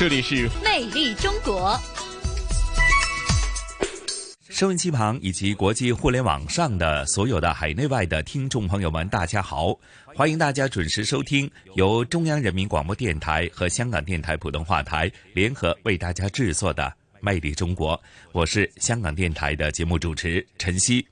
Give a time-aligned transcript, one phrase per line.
[0.00, 1.78] 这里是魅力中国。
[4.48, 9.78] 收音机旁以及国际互联网上的所有的海内外的听众朋友们，大家好！
[10.16, 16.84] 欢迎大家准时收听由中央人民广播电台和香港电台普通话台联合为大家制作的
[17.20, 17.94] 《魅力中国》，
[18.32, 21.06] 我是香港电台的节目主持陈曦。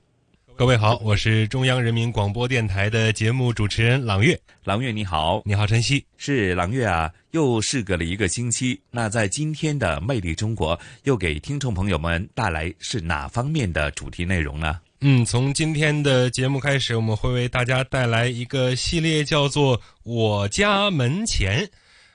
[0.59, 4.37] 各位好，我是中央人民广播电台的节目主持人朗月。
[4.65, 8.77] 朗月你好，你好晨曦，是朗月啊，又事隔了一个星期。
[8.91, 14.81] 那在今天的《魅力中国》，又给听众朋友们带来是哪方面的主题内容呢？
[14.99, 21.65] 嗯，从今天的节目开始，我们会为大家带来一个系列，叫做“我家门前”。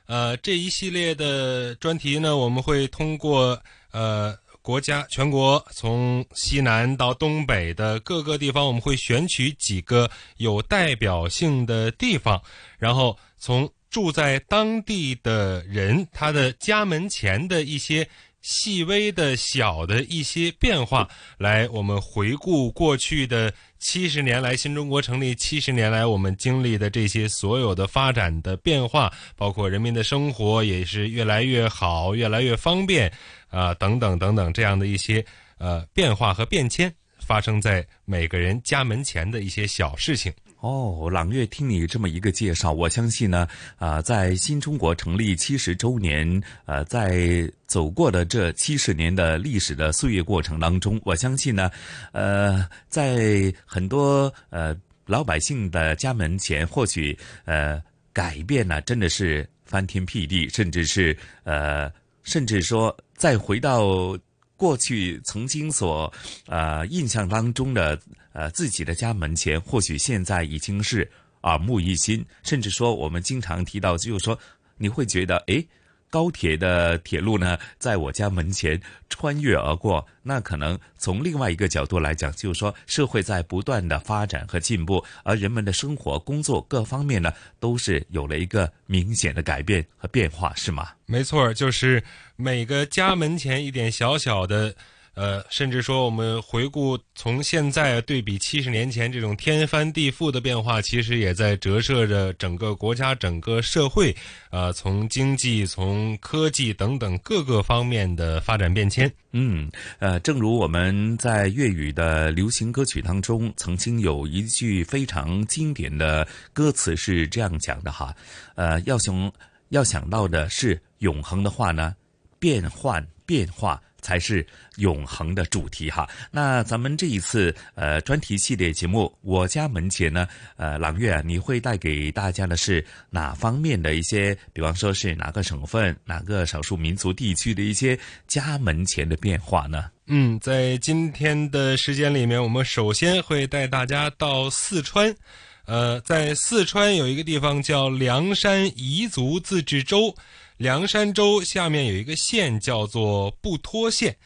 [0.05, 3.58] 呃，这一系列的专题呢，我们会通过
[3.91, 4.36] 呃。
[4.65, 12.43] 国家全国从西南到东北的各个地方，我们会选取几个有代表性的地方，
[12.79, 18.09] 然后从住在当地的人他的家门前的一些
[18.45, 33.11] 细微的小的一些变化，来我们回顾过去的七十年来，新中国成立七十年来我们经历的这些所有的发展的变化，包括人民的生活也是越来越好，越来越方便。
[33.48, 35.25] 啊，等等等等，这样的一些
[35.56, 40.31] 呃变化和变迁，发生在每个人家门前的一些小事情。
[40.65, 51.70] 哦，朗月，听你这么一个介绍，我相信呢，啊，在新中国成立七十周年，呃，在走过的这七十年的历史的岁月过程当中，我相信呢，
[52.12, 57.14] 呃，在很多呃老百姓的家门前，或许
[57.45, 57.79] 呃
[58.14, 61.92] 改变呢，真的是翻天辟地，甚至是呃。
[62.27, 64.19] 甚至说，再回到
[64.57, 66.13] 过去曾经所
[66.47, 67.98] 呃印象当中的
[68.33, 71.11] 呃自己的家门前，或许现在已经是
[71.42, 72.25] 耳目一新。
[72.42, 74.39] 甚至说，我们经常提到，就是说，
[74.77, 75.67] 你会觉得，诶。
[76.14, 80.07] 高铁的铁路呢，在我家门前穿越而过。
[80.23, 90.91] 那可能从另外一个角度来讲，就是说，社会在不断的发展和进步，而人们的生活、工作各方面呢，都是有了一个明显的改变和变化，是吗？
[91.07, 92.01] 没错，就是
[92.36, 94.73] 每个家门前一点小小的。
[95.14, 104.14] 呃，甚至说，我们回顾从现在对比七十年前这种天翻地覆的变化，其实也在折射着整个国家、整个社会，
[104.51, 109.11] 呃，从经济、从科技等等各个方面的发展变迁。
[109.30, 109.70] 嗯，
[110.01, 118.14] 呃，正如我们在粤语的流行歌曲当中，曾经有一句非常经典的歌词是这样讲的哈，
[118.57, 119.33] 呃，要想
[119.69, 121.95] 要想到的是永恒的话呢，
[122.39, 123.80] 变换变化。
[124.05, 126.07] 才是永恒的主题哈。
[126.31, 134.37] 那咱们这一次呃专题系列节目《我家门前》呢，呃，朗月啊，你会带给大家的是哪方面的一些？
[134.53, 137.99] 比方说是哪个省份、哪个少数民族地区的一些
[138.29, 139.91] 家门前的变化呢？
[140.06, 145.17] 嗯，在今天的时间里面，我们首先会带大家到四川。
[145.65, 150.15] 呃，在四川有一个地方叫凉山彝族自治州。
[150.56, 154.17] 凉山州下面有一个县叫做布拖县，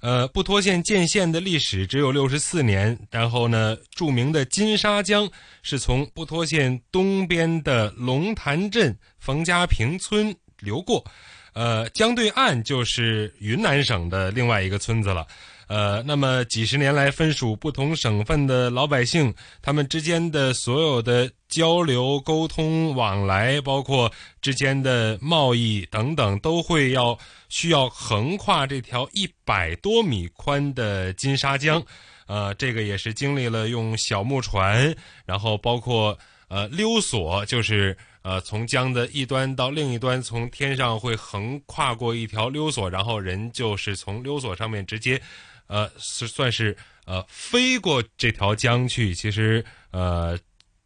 [0.00, 2.98] 呃，布拖县建县的历史只有六十四年。
[3.10, 5.30] 然后呢，著名的金沙江
[5.62, 11.04] 是从布拖县东边的龙潭镇冯家坪村流过，
[11.52, 15.26] 呃，江对岸就是云南省的另外一个村子了。
[15.66, 31.82] 呃，那么几十年来，分属不同省份的老百姓，他们之间的所有的交流、沟通、往来，包括之间的贸易等等，都会要需要横跨这条一百多米宽的金沙江。
[32.26, 34.94] 呃，这个也是经历了用小木船，
[35.24, 36.18] 然后包括
[36.48, 45.20] 呃溜索，就是呃从江的一端到另一端，从天上会横跨过一条溜索，然后人就是从溜索上面直接。
[45.66, 46.76] 呃，是算是
[47.06, 49.14] 呃飞过这条江去。
[49.14, 50.38] 其实呃，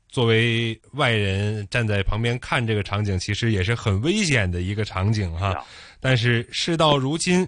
[0.09, 5.55] 作为外人站在旁边看这个场景，其实也是很危险的一个场景哈。
[6.01, 7.47] 但是事到如今，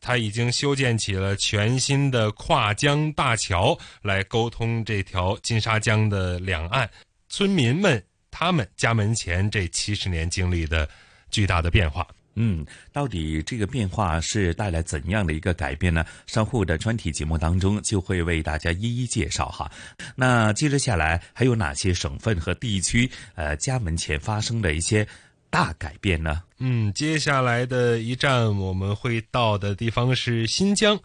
[0.00, 6.90] 他已经修建起了全新的跨江大桥，来沟通这条金沙江的两岸
[7.28, 10.88] 村民们他们家门前这七十年经历的
[11.30, 12.06] 巨大的变化。
[12.34, 16.04] 嗯，到底这个变化是带来怎样的一个改变呢？
[16.26, 19.70] 稍后的专题节目当中就会为大家一一介绍哈。
[20.16, 25.06] 那接着下来还有哪些省份和地区呃家门前发生的一些
[25.50, 26.42] 大改变呢？
[26.58, 30.98] 嗯，接下来的一站我们会到的地方是新疆，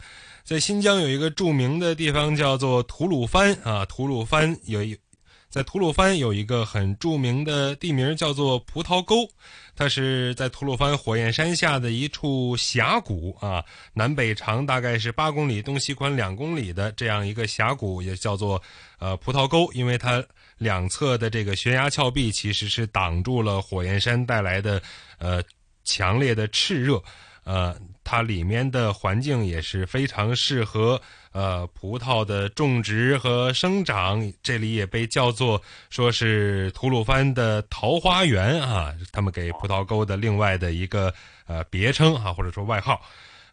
[0.44, 4.98] 在新疆有一个著名的地方叫做吐鲁番啊，吐鲁番有一。
[5.50, 9.28] 在吐鲁番有一个很著名的地名，叫做葡萄沟，
[9.78, 13.64] 它是在吐鲁番火焰山下的一处峡谷啊，
[13.94, 18.60] 南北长大概是八公里，东西宽两公里的这样一个峡谷，也叫做
[18.98, 20.22] 呃葡萄沟，因为它
[20.58, 24.82] 两侧的这个悬崖峭壁其实是挡住了火焰山带来的
[25.20, 25.44] 呃
[25.84, 27.02] 强烈的炽热，
[27.44, 31.00] 呃，它里面的环境也是非常适合。
[31.38, 35.62] 呃，葡萄的种植和生长，这里也被叫做
[35.92, 41.14] 说是吐鲁番的桃花源啊，他们给葡萄沟的另外的一个
[41.46, 43.00] 呃别称啊，或者说外号。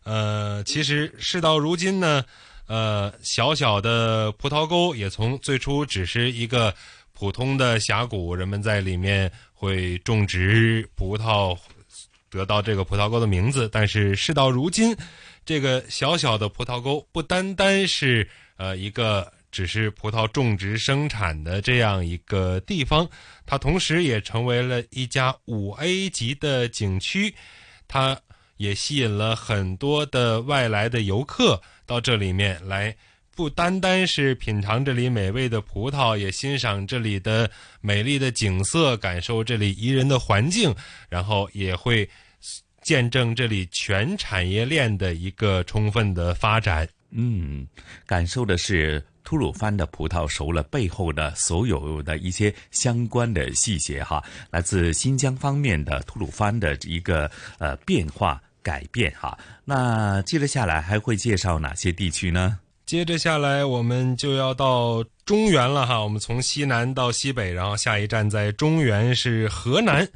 [0.03, 2.25] 呃，其实事到如今呢，
[2.69, 6.75] 呃，小小的葡萄沟也从最初只是一个
[7.13, 11.55] 普通的峡谷，人们在里面会种植葡萄，
[12.39, 13.69] 得到这个葡萄沟的名字。
[13.73, 14.97] 但是事到如今。
[15.47, 18.27] 这个小小的葡萄沟不单单是
[18.57, 23.07] 呃一个只是葡萄种植生产的这样一个地方，
[23.45, 27.35] 它同时也成为了一家五 A 级的景区，
[27.87, 28.19] 它
[28.57, 32.97] 也吸引了很多的外来的游客到这里面来，
[33.37, 37.51] 不单单是品尝这里美味的葡萄，也欣赏这里的
[37.83, 40.75] 美丽的景色，感受这里宜人的环境，
[41.11, 42.09] 然后也会。
[42.85, 46.87] 见证这里全产业链的一个充分的发展。
[47.11, 47.67] 嗯，
[48.07, 54.23] 感受的是吐鲁番的葡萄熟了背后的所有的一些相关的细节哈。
[54.51, 59.39] 来自新疆方面的吐鲁番的一个呃变化改变哈。
[59.65, 62.59] 那接着下来还会介绍哪些地区呢？
[62.85, 66.03] 接着下来我们就要到中原了哈。
[66.03, 70.07] 我们从西南到西北，然后下一站在中原是河南。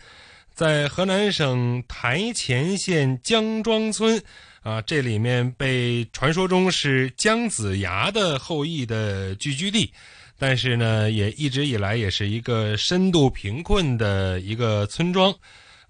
[0.59, 4.21] 在河南省台前县姜庄村，
[4.65, 9.93] 啊，这里面被传说中是姜子牙的后裔的聚居地，
[10.37, 15.33] 但是呢，也一直以来也是一个深度贫困的一个村庄，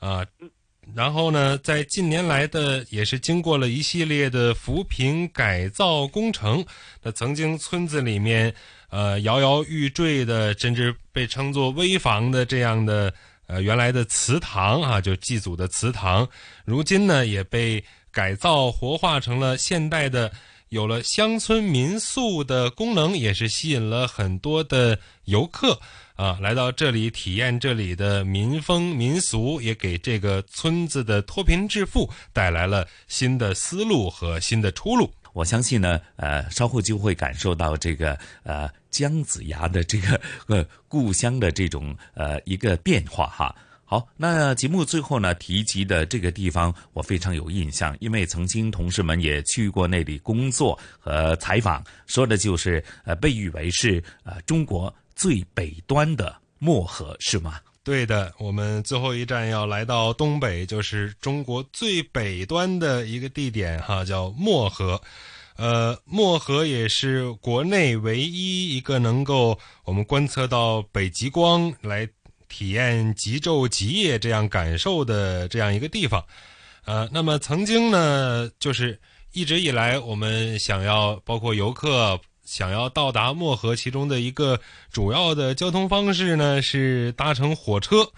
[0.01, 0.23] 啊，
[0.95, 6.63] 然后呢，在近年来的也是经过了一系列的扶贫改造工程，
[7.03, 8.55] 那曾经村子里面
[8.91, 13.15] 呃摇摇欲坠的，甚至被称作危房的这样的。
[13.49, 16.29] 呃，原来的祠堂啊，就祭祖的祠堂，
[16.65, 20.31] 如今呢也被改造活化成了现代的，
[20.69, 25.81] 有了乡村民宿的功能，也是吸引了很多的游客
[26.15, 35.11] 啊来到这里体验这里的民风民俗，也给这个村子的脱贫致富带来了新的思路和新的出路。
[35.33, 43.55] 我相信呢，呃，稍后就会感受到这个呃姜子牙的这个 呃故乡的这种呃一个变化哈。
[43.85, 57.59] 好，那节目最后呢提及的这个地方，我非常有印象，因为曾经同事们也去过那里工作和采访，说的就是呃被誉为是呃中国最北端的漠河，是吗？
[57.83, 65.01] 对的，我们最后一站要来到东北，就是中国最北端的一个地点哈，叫漠河。
[65.59, 72.09] 呃，漠河也是国内唯一一个能够我们观测到北极光来
[72.49, 76.25] 体验极昼极夜这样感受的这样一个地方。
[76.87, 78.99] 呃，那么曾经呢，就是
[79.33, 82.19] 一直以来我们想要包括游客。
[82.49, 84.59] 想要到达漠河，其中的一个
[84.91, 88.11] 主要的交通方式呢是搭乘火车，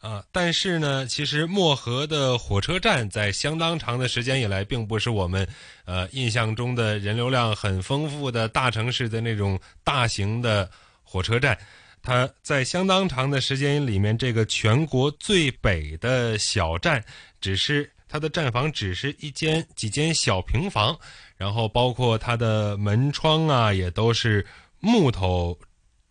[0.00, 5.46] 啊，但是呢，其实漠河的火车站在相当长的时间以来，并不是我们
[5.84, 10.70] 呃印象中的人流量很丰富的大城市的那种大型的
[11.02, 11.58] 火车站，
[12.02, 17.04] 它在相当长的时间里面，这个全国最北的小站，
[17.40, 20.98] 只是它的站房只是一间几间小平房。
[21.36, 24.44] 然后包括它的门窗啊，也都是
[24.78, 25.58] 木头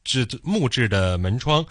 [0.03, 1.63] 制木质的门窗，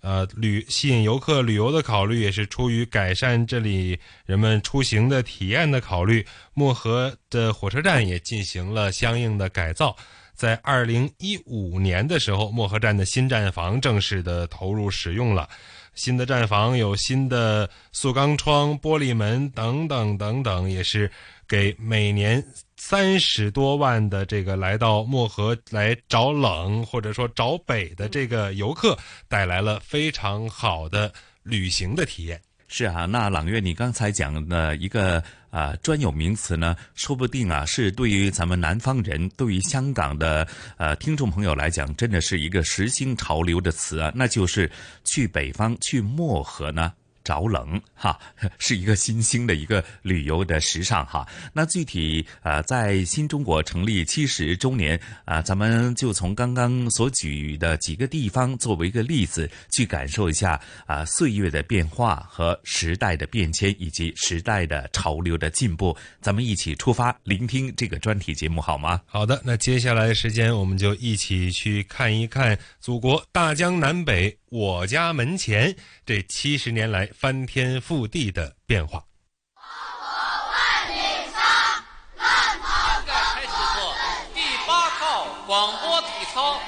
[0.00, 6.26] 呃，旅吸引游客旅游的考虑也是出于改善这里人们出行的体验的考虑。
[6.54, 9.96] 漠河的火车站也进行了相应的改造，
[10.34, 15.48] 在二零一五年的时候，漠河站的新站房正式的投入使用了。
[15.94, 21.10] 新的站房有新的塑钢窗、玻璃门等等等等，也是
[21.46, 22.42] 给每年。
[22.82, 32.40] 三十多万的这个来到漠河来找冷或者说找北的这个游客，带来了非常好的旅行的体验。
[32.68, 44.68] 是啊，那朗月，你刚才讲的一个啊专有名词呢，说不定啊是对于咱们南方人，对于香港的呃听众朋友来讲，真的是一个时兴潮流的词啊，那就是
[45.04, 46.92] 去北方去漠河呢。
[47.30, 48.18] 着冷哈，
[48.58, 51.24] 是一个新兴的一个旅游的时尚哈。
[51.52, 65.96] 那具体呃，在新中国成立七十周年啊，咱们就从刚刚所举的几个地方作为一个例子，去感受一下啊岁月的变化和时代的变迁，以及时代的潮流的进步。
[66.20, 69.00] 咱们一起出发，聆听这个专题节目好吗？
[69.06, 74.36] 好的，那接下来时间，我们就一起去看一看祖国大江南北。
[74.50, 75.72] 我家门前
[76.10, 79.00] 这七十年来翻天覆地的变化。
[79.54, 80.98] 万里
[81.32, 81.40] 长，
[82.18, 82.26] 现
[83.06, 83.94] 在开始做
[84.34, 86.58] 第八套广播体操，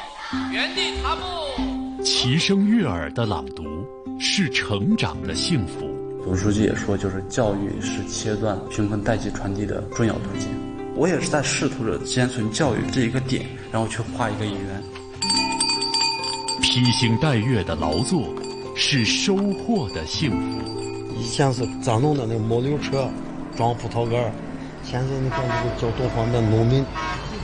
[0.53, 2.05] 原地踏步。
[2.05, 3.85] 齐声悦耳的朗读
[4.21, 5.93] 是成长的幸福。
[6.23, 10.49] 总书记也说，就是教育是切断贫困代际传递的重要途径。
[10.95, 14.83] 我也是在试图着先从教育这一个点，然后去画一个圆。
[16.61, 18.33] 披星戴月的劳作
[18.75, 20.63] 是收获的幸福。
[21.17, 23.09] 以前是咱弄的那木溜车
[23.57, 24.33] 装葡萄干
[24.83, 26.85] 现在你看这个交通方便，农民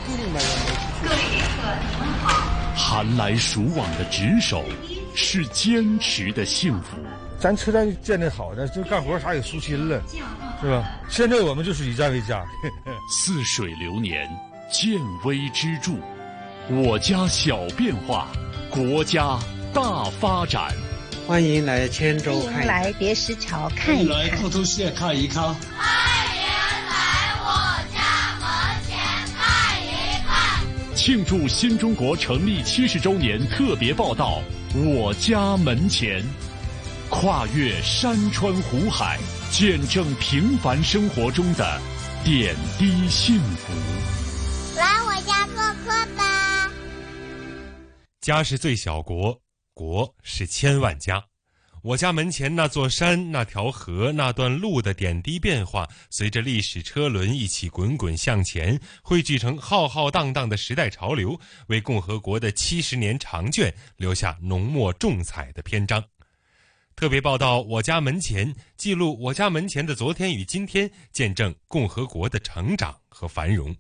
[0.07, 1.69] 各位旅客
[2.01, 2.75] 您好。
[2.75, 4.65] 寒来暑往的值守
[5.15, 6.97] 是坚持的幸福。
[7.39, 10.03] 咱车站建的好那，就干活啥也舒心了，
[10.61, 10.85] 是吧？
[11.09, 12.45] 现在我们就是以站为家。
[13.09, 14.29] 似水流年，
[14.73, 15.93] 见微知著，
[16.69, 18.27] 我家小变化。
[18.71, 19.39] 国家
[19.73, 20.73] 大发展，
[21.29, 25.55] 欢迎来千州看，来别石桥看一看，来普陀县看一看，欢
[26.35, 26.43] 迎
[26.89, 28.01] 来我家
[28.41, 28.49] 门
[28.89, 28.97] 前
[29.37, 30.97] 看一看。
[30.97, 34.41] 庆祝新中国成立七十周年特别报道，
[34.75, 36.25] 我家门前，
[37.11, 39.19] 跨越山川湖海，
[39.51, 41.79] 见证平凡生活中的
[42.25, 43.75] 点滴幸福。
[44.79, 46.73] 来我家做客吧。
[48.23, 49.39] 家是最小国，
[49.79, 51.25] 国是千万家。
[51.85, 66.03] 我家门前那座山、那条河、那段路的点滴变化，随着历史车轮一起滚滚向前，汇聚成浩浩荡荡的时代潮流，为共和国的七十年长卷留下浓墨重彩的篇章。
[66.97, 73.73] 特别报道：我家门前，记录我家门前的昨天与今天，见证共和国的成长和繁荣。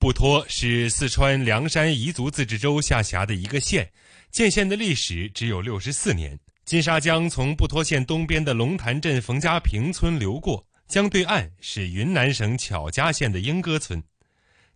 [0.00, 3.90] 布托是四川凉山彝族自治州下辖的一个县，
[4.30, 6.38] 建县的历史只有六十四年。
[6.64, 14.02] 金沙江从布拖县东边的龙潭镇冯家坪村流过，江对岸是云南省巧家县的英歌村。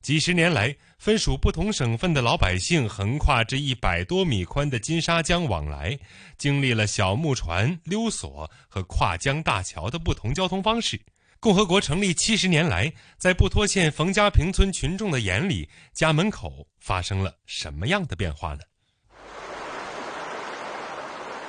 [0.00, 5.96] 几十年来，分属不同省份的老百姓横跨这一百多米宽的金沙江往来，
[6.36, 11.00] 经历了小木船、溜索和跨江大桥的不同交通方式。
[11.38, 18.60] 共和国成立七十年来，在布拖县冯家坪村群众的眼里，家门口发生了什么样的变化呢？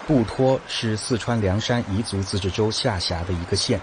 [0.05, 3.79] 布托是四川凉山彝族自治州下辖的一个县，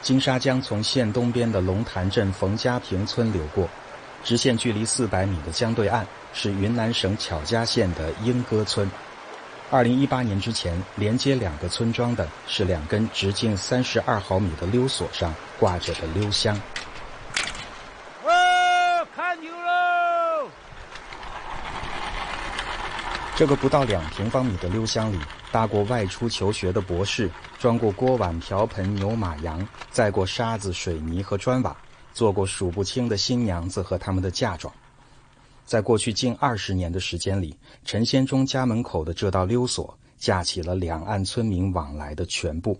[0.00, 3.68] 金沙江从县东边的龙潭镇冯家坪村流过，
[4.24, 8.90] 直线距离四百米的江对岸是云南省巧家县的英歌村。
[9.70, 16.60] 二零一八年之前，连接两个村庄的是两根直径三十二毫米的溜索上挂着的溜香。
[18.24, 20.50] 哦，看牛喽！
[23.34, 25.18] 这个不到两平方米的溜香里，
[25.50, 31.74] 搭过外出求学的博士，装过锅碗瓢盆、牛马羊，载过沙子、水泥和砖瓦，
[32.12, 34.72] 做过数不清的新娘子和他们的嫁妆。
[35.64, 42.78] 在过去近二十年的时间里，陈先忠家门口的这道溜索架起了两岸村民往来的全部。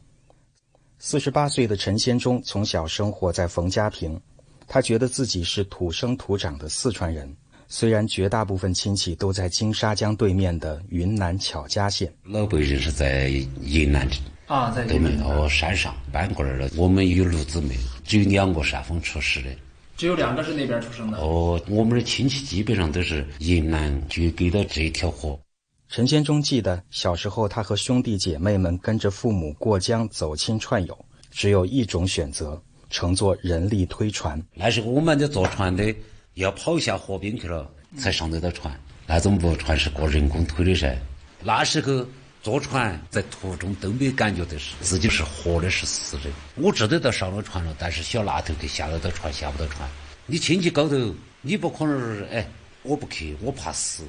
[0.98, 4.20] 四十八岁的陈先忠从小生活在冯家坪，
[4.68, 7.34] 他觉得自己是土生土长的四川人，
[7.74, 12.12] 虽然绝大部分亲戚都在金沙江对面的云南巧家县。
[12.22, 13.30] 老辈人是在
[13.62, 14.06] 云南
[14.46, 16.68] 啊，在对面哦山上搬过来了。
[16.76, 17.74] 我们有六姊妹，
[18.04, 19.48] 只有两个山峰出世的。
[19.96, 25.40] 只有两个是那边出生的哦，我们的亲戚基本上都是云南就给的这一条河。
[25.88, 34.38] 陈先忠记得小时候，他和兄弟姐妹们跟着父母过江走亲串友，只有一种选择，乘坐人力推船。
[34.52, 35.94] 那时候我们的坐船的
[36.34, 38.78] 要跑下河边去了，才上得到船。
[39.06, 40.96] 那种木船是过人工推的噻。
[41.42, 42.06] 那时候
[42.40, 46.30] 坐船在途中都没感觉的是自己是活的，是死的。
[46.56, 49.88] 我知道到上了船了，但是小那头去下得到船，下不到船。
[50.24, 52.48] 你亲戚高头，你不可能是哎，
[52.82, 54.04] 我不去，我怕死。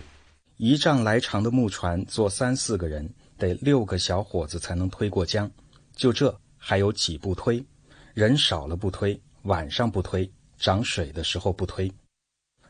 [0.57, 5.49] 一丈来长的木船坐三四个人，得六个小伙子才能推过江。
[5.95, 7.63] 就这，还有几步推，
[8.13, 11.91] 人少了不推，晚上不推，涨水的时候不推。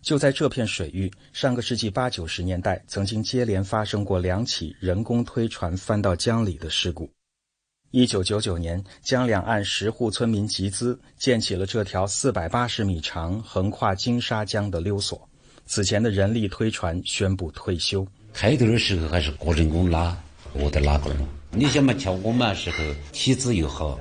[0.03, 7.09] 就在这片水域，上个世纪八九十年代曾经接连发生过两起人工推船翻到江里的事故。
[7.91, 15.29] 一九九九年，江两岸十户村民集资建起了这条四百八十米长、横跨金沙江的溜索。
[15.65, 18.05] 此前的人力推船宣布退休。
[18.33, 20.17] 开头的时候还是个人工拉，
[20.51, 21.13] 我的拉工
[21.51, 22.77] 你想嘛，像我们那时候
[23.13, 23.97] 体质又好，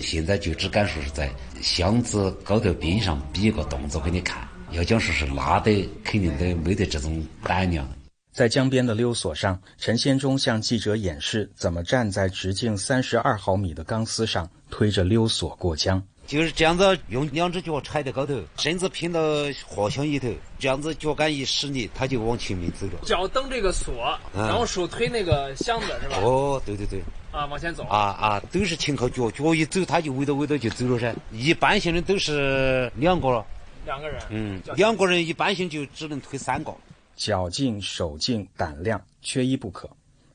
[0.00, 1.32] 现在就只敢说是在
[1.62, 4.48] 箱子高头边上比一个动作给你看。
[4.74, 7.88] 要讲说是拉的，肯定都没得这种胆量。
[8.32, 16.02] 在江边的溜索上，陈先忠向记者演示怎么站在直径三十二毫米的钢丝上推着溜索过江。
[16.26, 19.20] 就是这样子，用两只脚踩在高头，身子拼到
[19.64, 20.28] 货箱里头，
[20.58, 22.94] 这样子脚杆一使力，它就往前面走了。
[23.04, 26.16] 脚蹬这个锁，然后手推那个箱子，是吧？
[26.20, 27.00] 哦，对对对。
[27.30, 27.84] 啊，往前走。
[27.84, 31.14] 啊啊，都是全靠脚，脚一走，他就围着围着就走了噻。
[31.30, 33.44] 一般性的都是两个了。
[33.84, 34.22] 两个人。
[34.30, 36.74] 嗯，两个人一般性就只能推三个。
[37.16, 39.88] 脚劲、手劲、胆量，缺一不可。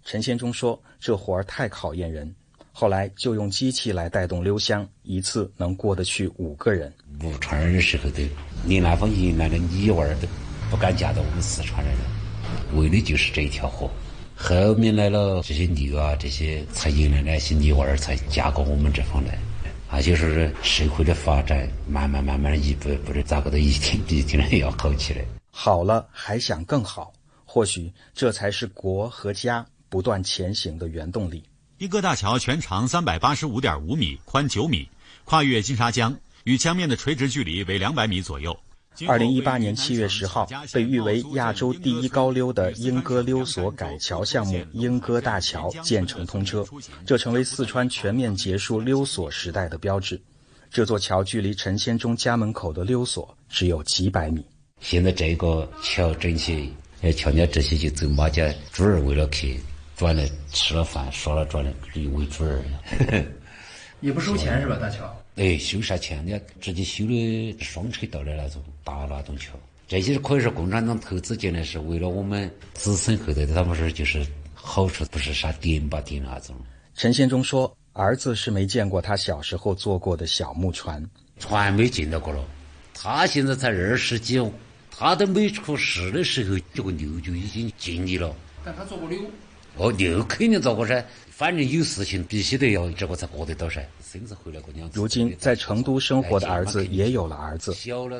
[0.05, 2.33] 陈先忠说：“这活儿太考验人。”
[2.71, 6.93] 后来就用机器来带动溜箱，一次能过得去五个人。
[7.23, 8.23] 五川人的时候，都
[8.65, 10.27] 离南方迎来的女娃儿都
[10.71, 13.89] 不敢嫁到我们四川人了，为的就是这一条河。
[14.33, 19.37] 后面来了这些牛啊，这些才迎来那些女娃儿才嫁过我们这方来。
[19.89, 25.25] 啊，就是社会的发展，慢慢慢慢一步一步的，咋个都一天比一天要好起来。
[25.49, 27.11] 好了，还想更好，
[27.43, 31.43] 或许这才是国和家不断前行的原动力。
[31.79, 34.87] 一个大桥全长三百八十五点五米，宽九米，
[35.25, 38.55] 跨越金沙江，与江面的垂直距离为两百米左右。
[39.07, 46.65] 二零一八年七月十号，被誉为亚洲第一高溜的莺歌溜索改桥项目——莺歌大桥建成通车，
[47.05, 50.19] 这成为四川全面结束溜索时代的标志。
[50.69, 54.45] 这座桥距离陈先忠家门口的溜索只有几百米。
[54.81, 59.59] 现在这个桥整起，哎，桥家这些就走马家猪儿为了去
[59.95, 62.61] 转来吃了饭，耍了转来以为猪儿。
[64.01, 64.77] 也不收钱是吧？
[64.79, 65.15] 大桥？
[65.35, 66.25] 哎，收啥钱？
[66.25, 69.53] 你直接修的双车道的那种大那种桥，
[69.87, 76.55] 这些可以说共产党投资进来是为了我们子孙后代，他们说就是好处，不是啥点吧点那种。
[76.95, 81.03] 陈先忠说，儿子是没见过他小时候坐过的小木船，
[81.39, 82.43] 船没见到过了。
[82.93, 84.41] 他现在才二十几。
[84.91, 88.35] 他都没出世的时候，这个牛就已经尽力了。
[88.65, 89.17] 但他坐过溜。
[89.79, 91.03] 哦，又肯定做过噻。
[91.29, 93.81] 反正有事情必须得要这个才过得到噻。
[94.01, 94.99] 孙子回来过两次。
[94.99, 97.73] 如今在成都生活的儿子也有了儿子，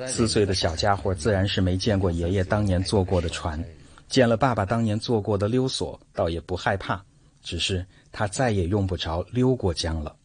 [0.08, 3.62] 四岁的小家伙自然是没见过爷爷当年坐过的船，
[4.08, 7.04] 见了爸爸当年坐过的溜索，倒也不害怕。
[7.42, 10.16] 只是他再也用不着溜过江了。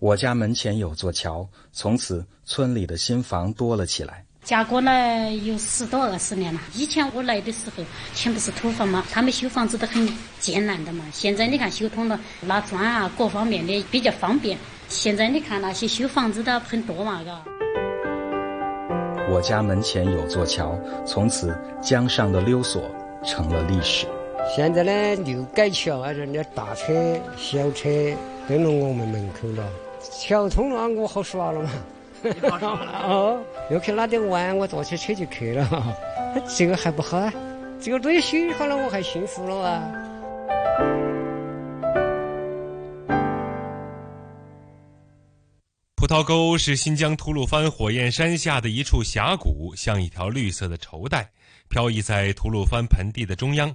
[0.00, 4.26] 我家门前有座桥，从此村里的新房多了起来。
[4.44, 6.60] 嫁过来有十多二十年了。
[6.74, 10.08] 以前我来的时候，全部是土房嘛，他们修房子都很
[10.40, 11.04] 艰难的嘛。
[11.12, 14.58] 现在你看修通了，拉砖啊，各方面的比较方便。
[14.88, 17.40] 现在你看那些修房子的很多嘛，嘎。
[19.30, 20.76] 我家门前有座桥，
[21.06, 22.82] 从此江上的溜索
[23.24, 24.08] 成了历史。
[24.56, 26.92] 现在呢，就改桥啊，人家大车、
[27.36, 27.88] 小车
[28.48, 29.64] 都到我们门口了。
[30.20, 31.70] 桥通了，我好耍了嘛。
[32.42, 35.96] 哦，要去哪里玩，我坐起车就去了。
[36.56, 37.32] 这个还不好啊，
[37.80, 39.82] 这个东西修好了，我还幸福了啊。
[45.96, 51.30] 葡萄沟是新疆吐鲁番火焰山下的一处峡谷，像一条绿色的绸带，
[51.68, 53.74] 飘逸在吐鲁番盆地的中央，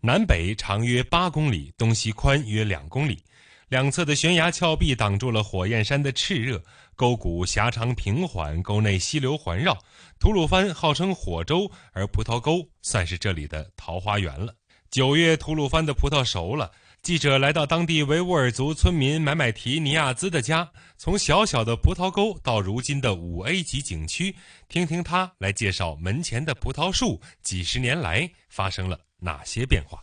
[0.00, 3.22] 南北长约八公里，东西宽约两公里。
[3.68, 6.58] 两侧的悬崖峭壁挡住了火焰山的炽热，
[6.98, 9.78] 沟谷狭长平缓，沟内溪流环绕。
[10.18, 14.52] 吐鲁番号称火州，而葡萄沟算是这里的桃花源了。
[14.90, 24.34] 九月，吐鲁番的葡萄熟了，记者来到当地维吾尔族村民买买提尼亚兹的家，从小小的葡萄沟到如今的五 A 级景区，
[24.68, 30.02] 听听他来介绍门前的葡萄树几十年来发生了哪些变化。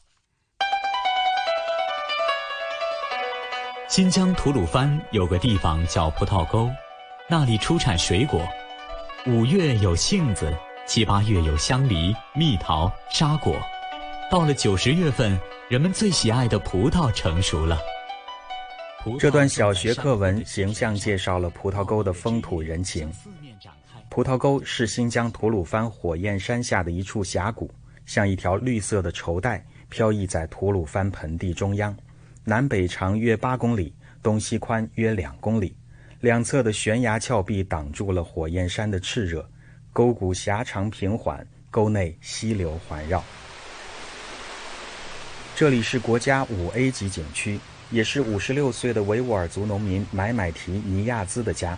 [3.90, 6.72] 新疆吐鲁番有个地方叫葡萄沟，
[7.28, 8.48] 那里出产水果。
[9.26, 13.60] 五月有杏子，七八月有香梨、蜜桃、沙果，
[14.30, 15.36] 到了九十月份，
[15.68, 17.80] 人们最喜爱的葡萄成熟了。
[19.20, 23.12] 这段小学课文形象介绍了葡萄沟的风土人情。
[24.08, 27.72] 葡萄沟是新疆吐鲁番火焰山下的一处峡谷，
[28.06, 31.96] 像一条绿色的绸带，飘逸在吐鲁番盆地中央。
[32.44, 35.76] 南北长约八公里，东西宽约两公里，
[36.26, 39.48] 两侧的悬崖峭壁挡住了火焰山的炽热，
[39.94, 43.24] 沟谷狭长平缓，沟内溪流环绕。
[45.56, 47.60] 这里是国家五 A 级景区，
[47.92, 51.78] 也是五十六岁的维吾尔族农民买买提尼亚兹的家。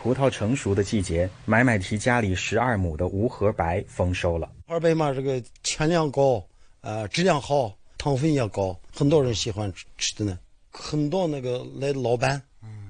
[0.00, 4.48] 葡萄成熟的季节，买买提家里十二亩的无核白丰收了。
[4.68, 6.40] 二白嘛，这个产量高，
[6.82, 10.38] 呃，质量好，糖分也高，很多人喜欢吃吃的呢。
[10.70, 12.40] 很多那个来老板，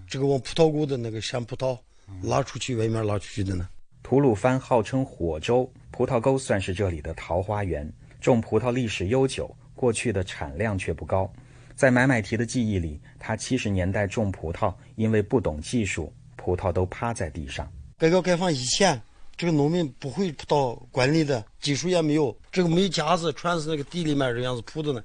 [0.06, 1.78] 这个往葡萄沟的那个山葡萄
[2.22, 3.68] 拉出去，外面拉出去的呢。
[4.02, 11.30] 吐鲁番号称火州，葡萄沟算是这里的桃花源，种葡萄历史悠久，过去的产量却不高。
[11.74, 17.70] 在买买提的记忆里，他七十年代种葡萄，因为不懂技术，葡萄都趴在地上。
[17.98, 19.00] 改革开放以前，
[19.36, 25.02] 这个农民不会葡萄管理的技术也没有，这个没夹子，全是那个地里面这样子铺的呢。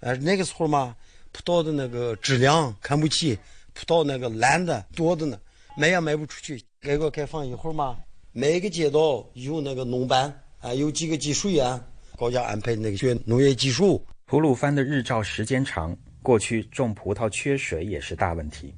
[0.00, 0.96] 呃，那个时候嘛，
[1.30, 3.38] 葡萄的那个质量看不起，
[3.80, 5.38] 葡萄那个蓝的多的呢，
[5.76, 6.62] 卖也卖不出去。
[6.80, 7.96] 改革开放以后嘛，
[8.32, 11.80] 每个街道有那个农办啊，有几个技术员，
[12.16, 14.04] 国家安排那个学农业技术。
[14.26, 18.74] 吐鲁番的日照时间长，过去种葡萄缺水也是大问题。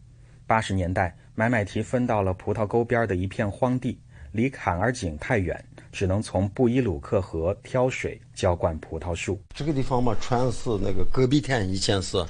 [0.47, 3.99] 八十年代，买买提分到了葡萄沟边的一片荒地，
[4.31, 9.41] 离坎儿井太远，只能从布依鲁克河挑水浇灌葡萄树。
[9.55, 12.25] 这个地方嘛，全是那个戈壁滩，以前是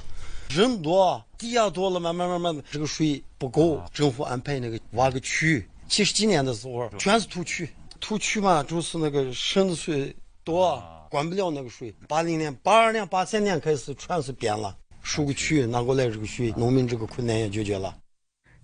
[0.53, 5.67] 人多，地也多了，慢慢慢慢的，这个水不够，政府安排那个挖个渠。
[5.87, 7.67] 七十几年的时候，全是土渠，
[7.99, 10.81] 土渠嘛，就是那个渗的水多。
[11.09, 11.93] 管不了那个水。
[12.07, 14.75] 八零年、八二年、八三年开始，全是变了。
[15.01, 17.95] 输个渠拿过来，这个水，农民这个困难也解决了。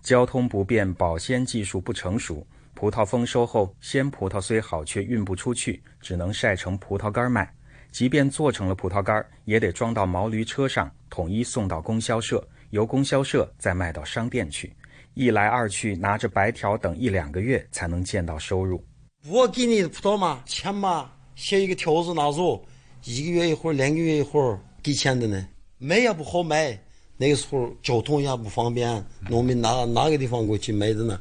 [0.02, 7.52] 交通不便，保鲜技术不成熟，葡萄丰收后，鲜葡萄虽好，却运不出去，只能晒成葡萄干卖。
[7.90, 14.72] 即便做成了葡萄干，也得装到毛驴车上，统一送到供销社，由供销社再卖到商店去。
[15.14, 18.82] 一来二去，拿着白条等一两个月才能见到收入。
[19.28, 21.10] 我给你的葡萄嘛，钱嘛。
[21.34, 22.62] 写一个条子拿走，
[23.04, 25.48] 一个月一会儿，两个月一会儿给钱的呢。
[25.78, 26.78] 卖也不好卖，
[27.16, 31.18] 那个时候交通也不方便，农民哪哪个地方过去买的呢？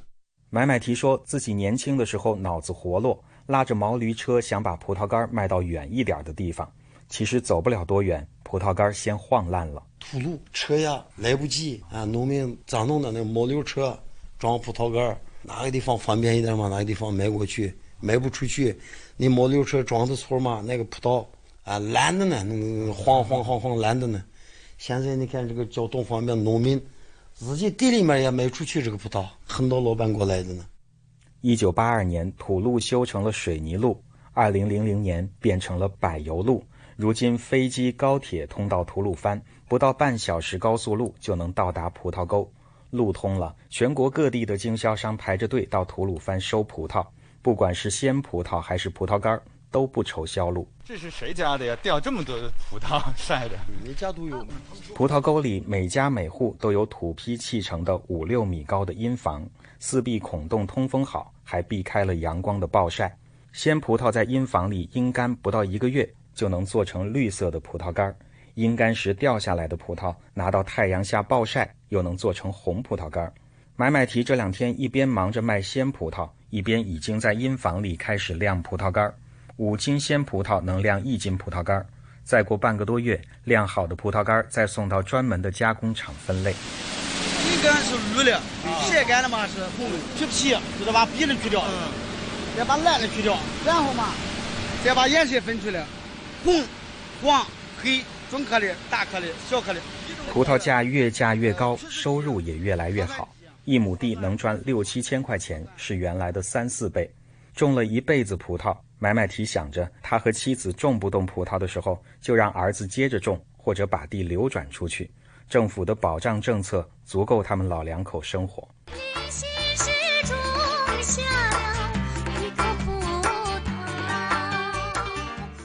[0.50, 6.72] 买买提说自己年轻的时候脑子活络，拉着毛驴车想把葡萄干卖到远一点的地方。
[7.08, 12.06] 其实走不了多远，葡萄干先晃烂了，土路车呀来不及啊！
[12.06, 13.12] 农民咋弄的？
[13.12, 13.98] 那毛驴车
[14.38, 16.70] 装葡萄干，哪个地方方便一点嘛？
[16.70, 17.76] 哪个地方卖过去？
[18.00, 18.80] 卖不出去。
[19.18, 21.26] 你毛驴车装的时候嘛，那个葡萄
[21.64, 24.24] 啊烂的呢，那个晃晃晃晃烂的呢。
[24.78, 26.80] 现在你看这个交通方便，农民
[27.34, 30.64] 自己地里面也卖不出去这个葡萄，很多老板过来的呢。
[31.42, 36.62] 一九八二年，土路修成了水泥路，二零零零年变成了柏油路。
[36.98, 42.52] 如今飞机、高铁通到吐鲁番，不到半小时高速路就能到达葡萄沟。
[42.90, 47.06] 路通了，全国各地的经销商排着队到吐鲁番收葡萄。
[47.42, 50.68] 不管是鲜葡萄还是葡萄干儿都不愁销路。
[50.84, 51.78] 这是谁家的呀？
[51.82, 52.36] 掉这么多
[52.70, 54.46] 葡萄晒的，每家都有。
[54.94, 59.48] 葡萄沟里每家每户都有土坯砌成的五六米高的阴房，
[59.80, 63.18] 四壁孔洞通风好，还避开了阳光的暴晒。
[63.52, 68.16] 鲜葡萄在阴房里阴干不到一个月，就能做成绿色的葡萄干儿
[68.56, 73.34] 阴干时掉下来的葡萄拿到太阳下暴晒，又能做成红葡萄干儿
[73.76, 76.30] 买买提这两天一边忙着卖鲜葡萄。
[76.50, 79.14] 一边已经在阴房里开始晾葡萄干儿，
[79.58, 81.86] 五斤鲜葡萄能晾一斤葡萄干儿。
[82.24, 86.54] 再过半个多月，晾好的葡萄干儿再送到专门的加工厂分类。
[87.60, 88.42] 阴干是绿的，
[88.90, 89.98] 晒干的嘛是红的。
[90.18, 91.62] 去皮就是把皮的去掉，
[92.56, 94.14] 再把烂的去掉，然后嘛，
[94.84, 95.86] 再把颜色分出来，
[96.46, 96.64] 红、
[97.22, 97.46] 黄、
[97.84, 99.80] 黑、中颗粒、大颗粒、小颗粒。
[100.32, 103.28] 葡萄价越价越高，收入也越来越好。
[103.66, 107.12] 一亩地能赚六七千块钱，是原来的三四倍。
[107.54, 115.12] 种了一辈子葡萄，买买提想着，他和妻子种不动葡萄的时候，就让儿子接着种，或者把地流转出去。
[115.50, 118.68] 政府的保障政策足够他们老两口生活。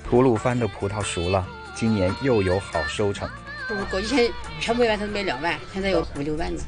[0.09, 3.29] 吐鲁番的葡萄熟了，今年又有好收成。
[3.91, 6.63] 过以前全部一万都卖两万，现在有五六万呢。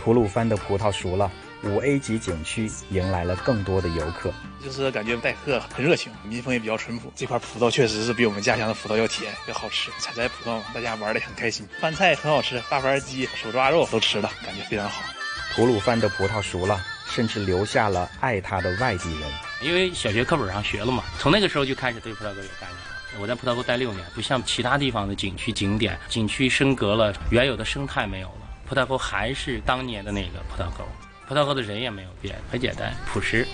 [0.00, 1.28] 吐鲁番的葡萄熟了，
[1.64, 4.32] 五 A 级景区迎来了更多的游客。
[4.62, 7.12] 就是感觉待客很热情，民风也比较淳朴。
[7.14, 9.90] 这块葡萄确实是比我们家乡的葡萄要甜，要好吃。
[9.98, 15.02] 采摘葡萄，大家玩的很开心，饭菜很好吃，大盘鸡、手抓肉都吃了，感觉非常好。
[15.54, 19.30] 吐鲁番的葡萄熟了，甚至留下了爱它的外地人。
[19.62, 23.20] 因为小学课本上学了嘛，从那个时候就开始对葡萄沟有概念。
[23.20, 28.34] 我在葡萄沟待六年，不像其他地方的景区景点，景区升格了，原有的生态没有了。
[28.66, 30.84] 葡萄沟还是当年的那个葡萄沟，
[31.26, 33.46] 葡萄沟的人也没有变，很简单朴实。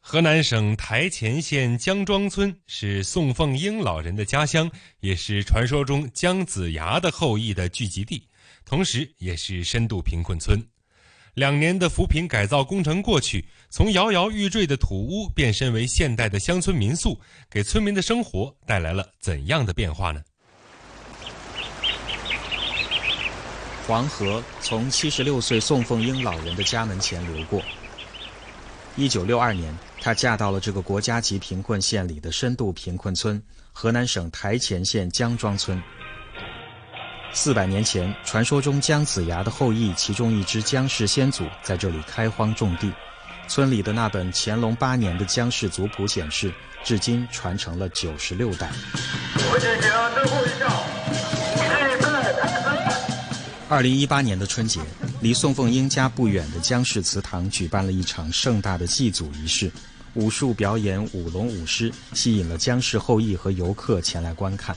[0.00, 8.26] 河南省台前县姜庄村是宋凤英老人的家乡，也是传说中姜子牙的后裔的聚集地，
[8.64, 10.60] 同时也是深度贫困村。
[11.40, 20.20] 两年的扶贫改造工程过去，从摇摇欲坠的土屋变身为现代的乡村民宿，给村民的生活带来了怎样的变化呢？
[23.86, 27.62] 黄河从七十六岁宋凤英老人的家门前流过。
[28.94, 29.74] 一九六二年。
[30.02, 35.82] 她嫁到了这个国家级贫困县里的深度贫困村——河南省台前县姜庄村。
[37.32, 42.92] 四百年前，传说中姜子牙的后裔其中一支姜氏先祖在这里开荒种地。
[43.48, 46.52] 村里的那本乾隆八年的姜氏族谱显示，
[46.84, 48.70] 至今传承了九十六代。
[53.68, 54.80] 二零一八年的春节，
[55.20, 59.70] 离宋凤英家不远的姜氏祠堂举办了一场盛大的祭祖仪式。
[60.14, 64.76] 武术表演舞龙舞狮，吸引了姜氏后裔和游客前来观看。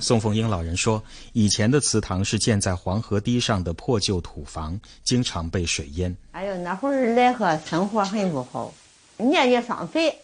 [0.00, 1.02] 宋凤英老人说
[1.34, 6.16] ：“以前的祠堂是建在黄河堤上的破旧土房，经常被水淹。
[6.32, 8.72] 哎呦，那会儿来河生活很不好，
[9.16, 10.14] 年年上坟，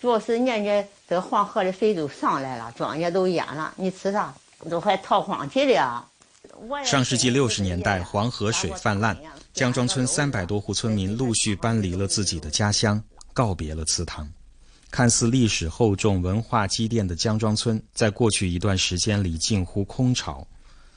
[0.00, 4.34] 主要是年年这个黄河的水都上来了，庄稼都淹了，你吃啥
[4.68, 6.06] 都还逃荒去了。”
[6.84, 9.16] 上世纪六十年代，黄河水泛滥，
[9.52, 13.02] 姜庄村三百多户村民陆续搬离了自己的家乡。
[13.32, 14.28] 告别了祠堂，
[14.90, 20.46] 看似历史厚重、文化积淀的姜庄村，在过去一段时间里近乎空巢。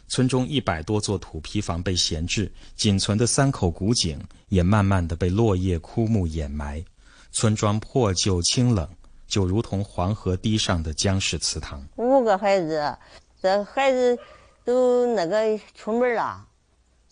[0.07, 6.83] 村中一百多座土坯房被闲置，仅存的三口古井也慢慢的被落叶、枯木掩埋。
[7.31, 8.87] 村庄破旧清冷，
[9.27, 11.81] 就如同黄河堤上的姜氏祠堂。
[11.95, 12.97] 五个孩子，
[13.41, 14.17] 这孩子
[14.65, 16.45] 都那个出门了，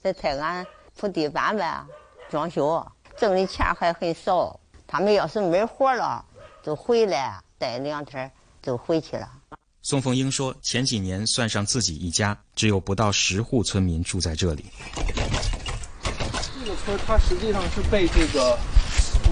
[0.01, 0.65] 在泰安
[0.97, 1.85] 铺地板呗，
[2.29, 2.85] 装修，
[3.17, 4.59] 挣的钱还很少。
[4.85, 6.25] 他们要是没活了，
[6.63, 9.29] 就回来待两天，就回去了。
[9.81, 14.65] 宋凤英说：“前几年算上自己一家，只有不到十户村民住在这里。
[16.53, 18.57] 这个村它实际上是被这个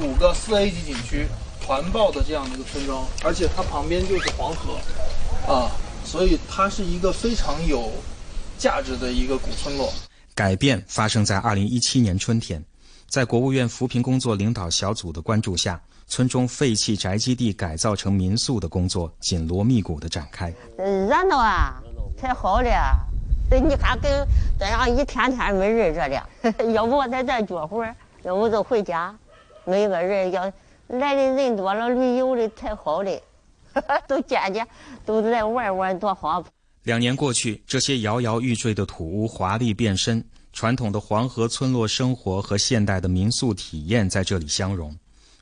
[0.01, 1.27] 五个四 A 级景区
[1.65, 4.79] 环抱的这样的一个村庄，而且它旁边就是黄河，
[5.51, 5.69] 啊，
[6.05, 7.91] 所以它是一个非常有
[8.57, 9.93] 价值的一个古村落。”
[10.33, 12.63] 改变发生在二零一七年春天。
[13.09, 20.53] 在国务院扶贫工作领导小组的关注下，村中废弃宅基地改造成民宿的工作紧锣密鼓地展开。
[20.77, 21.81] 热闹啊，
[22.17, 22.69] 太好了。
[23.51, 26.29] 你看，跟这样一天天没人着了。
[26.73, 29.15] 要不我在这坐会儿，要不就回家。
[29.65, 30.51] 没个人要
[30.87, 33.21] 来的人多了，旅游的才好嘞。
[34.07, 34.65] 都见见，
[35.05, 36.43] 都来玩玩，多好。
[36.83, 40.23] 两年过去，这些摇摇欲坠的土屋华丽变身。
[40.53, 44.93] 传统的黄河村落生活和现代的民宿体验在这里相融，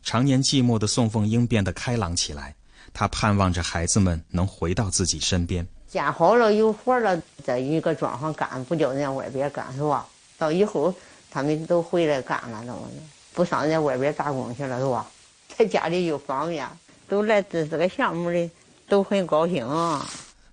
[0.06, 2.56] 常年寂寞的宋凤英变得开朗起来。
[2.94, 5.68] 她盼望着孩子们能回到自己身边。
[5.88, 10.06] 建好了有活了，在一个庄上干，不叫人家外边干是吧？
[10.38, 10.94] 到以后
[11.32, 13.02] 他们都回来干了，怎么的？
[13.34, 15.10] 不上人家外边打工去了是吧？
[15.58, 16.68] 在家里又方便，
[17.10, 18.50] 都来支这个项目的，
[18.88, 19.68] 都很高兴。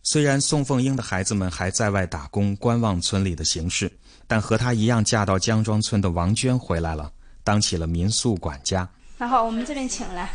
[0.02, 3.92] 虽然宋凤英的孩子们还在外打工，观望村里的形势。
[4.26, 7.12] 但和她一样嫁到江庄村的王娟回来了，
[7.44, 8.88] 当起了民宿管家。
[9.22, 10.28] 然后我们这边请来，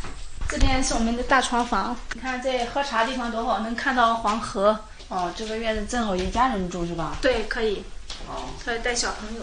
[0.48, 1.94] 这边是我们的大床房。
[2.14, 4.80] 你看这喝茶地方多好，能看到黄河。
[5.08, 7.14] 哦，这个院子正好一家人住是吧？
[7.20, 7.84] 对，可以。
[8.26, 9.42] 哦，可以带小朋友。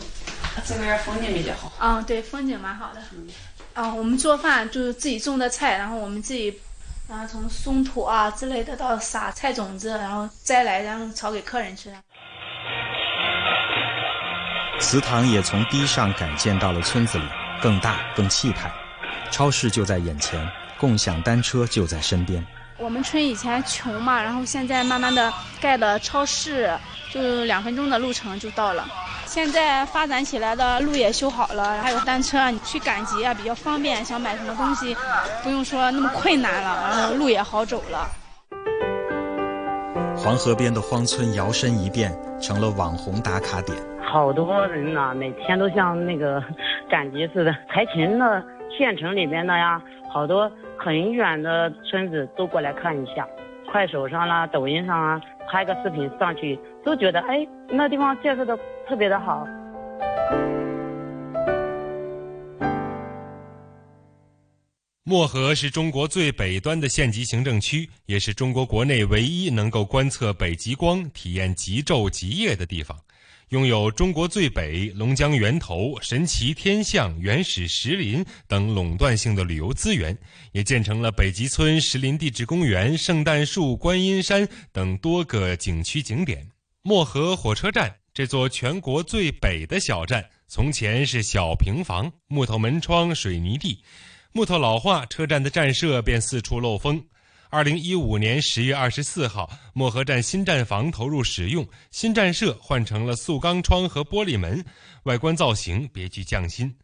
[0.65, 1.71] 这边风景比较好。
[1.79, 2.99] 嗯，对，风景蛮好的。
[3.12, 3.27] 嗯。
[3.75, 6.60] 啊，我们做饭就是自己种的菜，然后我们自己，
[7.08, 11.93] 然后从松土啊之类的到撒菜种子，然后摘来，然后炒给客人吃。
[14.79, 17.25] 祠堂也从堤上改建到了村子里，
[17.62, 18.73] 更大更气派。
[19.31, 20.39] 超市就在眼前，
[20.79, 22.45] 共享单车就在身边。
[22.77, 26.69] 我们村以前穷嘛，然后现在慢慢的盖了超市，
[27.11, 28.85] 就两分钟的路程就到了。
[29.25, 34.95] 现在发展起来的路也修好了，还有单车你去赶集啊比较方便，想买什么东西
[35.43, 38.09] 不用说那么困难了，然后路也好走了。
[40.17, 42.11] 黄河边的荒村摇身一变
[42.41, 43.77] 成了网红打卡点。
[44.01, 46.41] 好多人呐，每天都像那个
[46.89, 47.51] 赶集似的。
[47.67, 53.28] 台前的县城里边的呀，好多很远的村子都过来看一下。
[53.71, 59.45] 快手上啦、抖音上啊，拍个视频上去，都觉得哎，那地方建设的特别的好。
[65.08, 72.97] 漠河是中国最北端的县级行政区，也是中国国内唯一能够观测北极光、体验极昼极夜的地方。
[73.49, 80.17] 拥有中国最北、龙江源头、神奇天象、原始石林等垄断性的旅游资源，
[80.51, 86.49] 也建成了北极村石林地质公园、圣诞树、观音山等多个景区景点。
[86.81, 93.84] 漠河火车站这座全国最北的小站，从前是小平房、木头门窗、水泥地。
[94.31, 97.05] 木头老化，车站的站舍便四处漏风。
[97.49, 104.65] 二零一五年十月二十四号，漠河站新站房投入使用，新站舍换成了塑钢窗和玻璃门，
[105.03, 106.75] 外观造型别具匠心。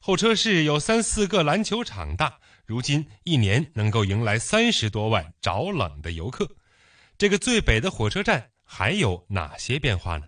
[0.00, 6.48] 候车室有三四个篮球场大，如今一年能够迎来三十多万着冷的游客。
[7.16, 10.26] 这个最北的火车站还有哪些变化呢？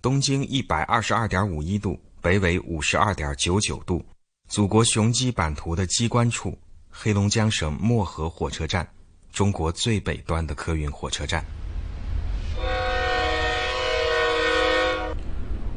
[0.00, 4.04] 东经一百二十二点五一度，北纬五十二点九九度。
[4.48, 6.58] 祖国雄鸡版图的机关处，
[6.94, 8.86] 黑龙江省漠河火车站，
[9.32, 11.42] 中国最北端的客运火车站。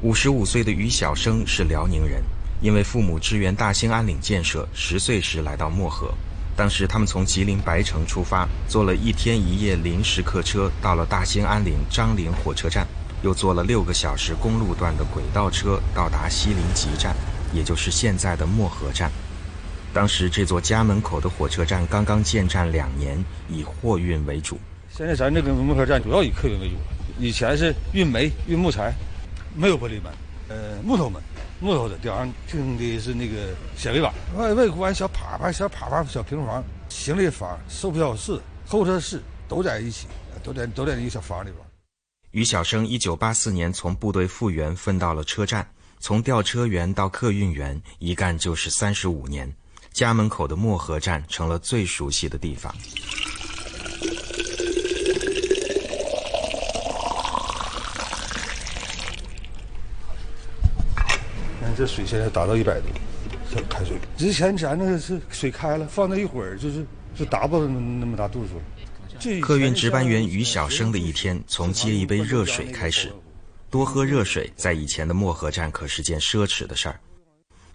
[0.01, 2.21] 五十五岁的于小生是辽宁人，
[2.61, 6.13] 因为父母支援大兴安岭建设，十岁时来到漠河。
[6.55, 12.85] 当时他们从吉林白城出发，坐了一天一夜临时客车，到了大兴安岭张陵火车站，
[13.23, 17.15] 又坐了六个小时公路段的轨道车，到达西林集站。
[17.53, 19.09] 也就是现在的漠河站，
[19.95, 24.59] 当时这座家门口的火车站刚刚建站两年，以货运为主。
[24.89, 26.75] 现在咱这个漠河站主要以客运为主，
[27.17, 28.93] 以前是运煤、运木材，
[29.55, 30.11] 没有玻璃门，
[30.49, 31.23] 呃，木头门，
[31.61, 40.07] 木头的，顶上钉的是那个纤维板，外外观小趴趴、小趴趴、小平房，行李房、售票室、候车室都在一起，
[40.43, 41.55] 都在都在一个小房里边。
[42.31, 45.65] 于小生一九八四年从部队复员，分到了车站。
[46.01, 49.49] 从吊车员到客运员，一干就是三十五年。
[49.95, 52.69] 家门口的漠河站成了最熟悉的地方。
[61.61, 62.87] 看这水现在达到一百度，
[63.49, 63.97] 这开水。
[64.17, 66.85] 之前咱那个是水开了，放那一会儿就是
[67.17, 69.39] 就达不到那么大度数了。
[69.39, 73.13] 客运值班员于小生的一天从接一杯热水开始。
[73.69, 76.99] 多喝热水，在以前的漠河站可是件奢侈的事儿。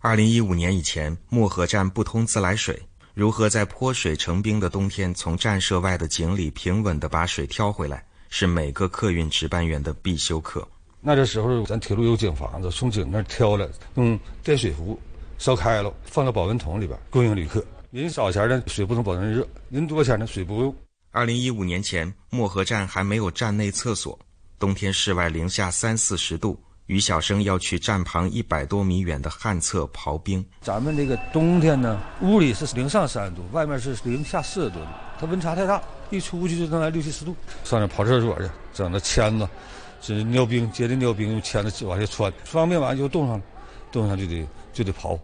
[0.03, 2.81] 二零一五年以前，漠河站不通自来水，
[3.13, 10.67] 如何在泼水成冰的冬天从站舍外的井里平稳地把水挑回来，是每个客运值班员的必修课。
[11.03, 14.99] 那这时候，咱铁路有井房子，从井那儿挑了，用电水壶
[15.37, 17.63] 烧开了，放到保温桶里边供应旅客。
[17.91, 20.75] 人少钱呢，水不能保证热；人多钱呢，水不够用。
[21.11, 24.19] 二零一五年前，漠河站还没有站内厕所。
[24.59, 26.59] 冬天室外零下三四十度，
[26.91, 30.45] 于小生要去站旁一百多米远的旱厕刨冰。
[30.61, 34.89] 咱们这个冬天呢，屋里是零上三十度，外面是零下四十多度，
[35.21, 37.37] 它温差太大，一出去就能来六七十度。
[37.63, 39.49] 上那刨厕所去，整那签子，
[40.03, 43.45] 是尿冰，接着尿冰用签子往下穿，方便完就冻上了，
[43.93, 45.17] 冻上就得就得刨。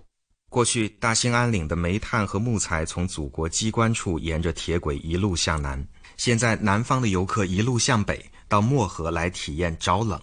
[0.49, 5.85] 过去大兴安岭的煤炭和木材从祖国机关处沿着铁轨一路向南，
[6.17, 8.25] 现在南方的游客一路向北。
[8.49, 10.21] 到漠河来体验着冷。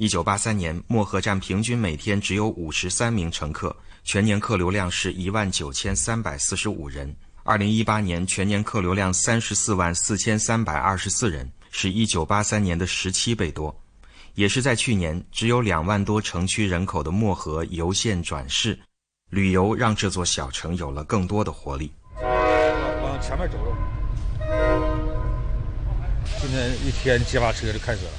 [0.00, 7.14] 一九八三年，漠河站平均每天只有五十三名乘客，全年客流量是一万九千三百四十五人。
[7.42, 13.78] 二零一八年全年客流量三十四万四千三百二十四人，是一九八三年的十七倍多。
[14.36, 18.80] 也是在去年，只有两万多城区人口的漠河由县转市，
[19.28, 21.92] 旅游让这座小城有了更多的活力。
[22.22, 23.58] 往前面走。
[26.40, 28.10] 今天一天接发车就开始了。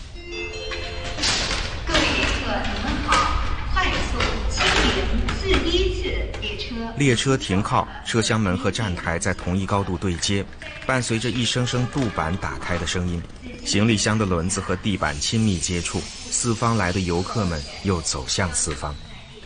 [5.63, 6.75] 列车。
[6.97, 10.45] 列车停靠，车厢门和站台在同一高度对接，
[10.85, 13.21] 伴随着一声声渡板打开的声音，
[13.65, 18.93] 行李箱的轮子和地板亲密接触，四方来的游客们又走向四方。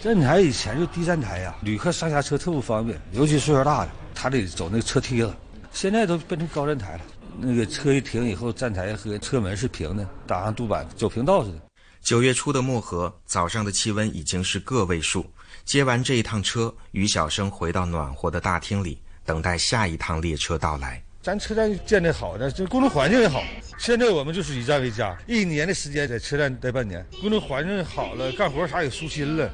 [0.02, 5.34] 站台以前就低站台呀，旅客上下车特不方便，尤其岁数大的，他得走那个车梯子。
[5.72, 7.02] 现在都变成高站台了。
[7.40, 11.58] 那个车一停以后，站台和车门是平的，打上渡板，走平道似的。
[12.02, 15.26] 九月初的漠河，早上的气温已经是个位数。
[15.64, 21.02] 接完这一趟车，于小生回到暖和的大厅里，等待下一趟列车到来。
[21.22, 23.42] 咱车站建得好，的，这工作环境也好。
[23.78, 29.52] 现在我们就是以站为家，一年的时间在车站待半年，工作环境好了，干活啥也舒心了，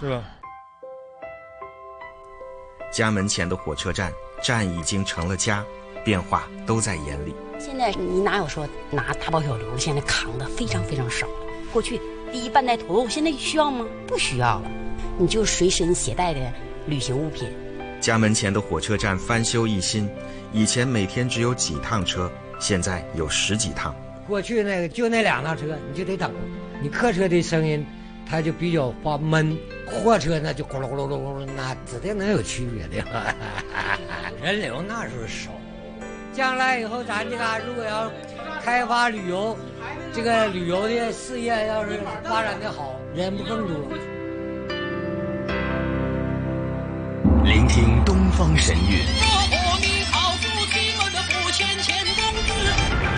[0.00, 0.22] 是吧？
[2.92, 5.64] 家门前的火车站，站已经成了家。
[6.04, 7.34] 变化都在眼里。
[7.58, 9.76] 现在你哪有说拿大包小流？
[9.76, 11.32] 现在扛的非常非常少了。
[11.72, 12.00] 过去
[12.32, 13.86] 第一半袋土豆，现在需要吗？
[14.06, 14.70] 不需要了。
[15.18, 16.40] 你就随身携带的
[16.86, 17.48] 旅行物品，
[18.00, 20.08] 家门前的火车站翻修一新，
[20.52, 23.94] 以前每天只有几趟车，现在有十几趟。
[24.26, 26.30] 过去那个就那两趟车，你就得等。
[26.82, 27.86] 你客车的声音，
[28.28, 29.56] 它就比较发闷；
[29.86, 33.06] 货车那就咕噜咕噜咕噜，那指定能有区别的。
[34.42, 35.50] 人流那时候少，
[36.34, 38.10] 将来以后咱这嘎如果要
[38.62, 39.56] 开发旅游，
[40.12, 43.76] 这个旅游的事业要是发展的好，人不更多。
[47.44, 49.04] 聆听东方神韵，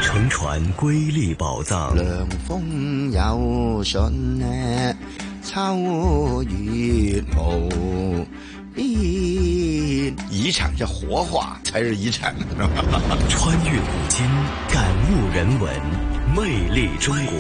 [0.03, 1.97] 乘船瑰丽宝藏。
[1.97, 4.95] 凉风有信呢，
[5.43, 8.27] 秋月无
[8.79, 10.17] 边。
[10.31, 12.35] 遗产要活化才是遗产，
[13.29, 14.25] 穿越古今，
[14.73, 15.73] 感悟人文，
[16.37, 17.37] 魅力中国。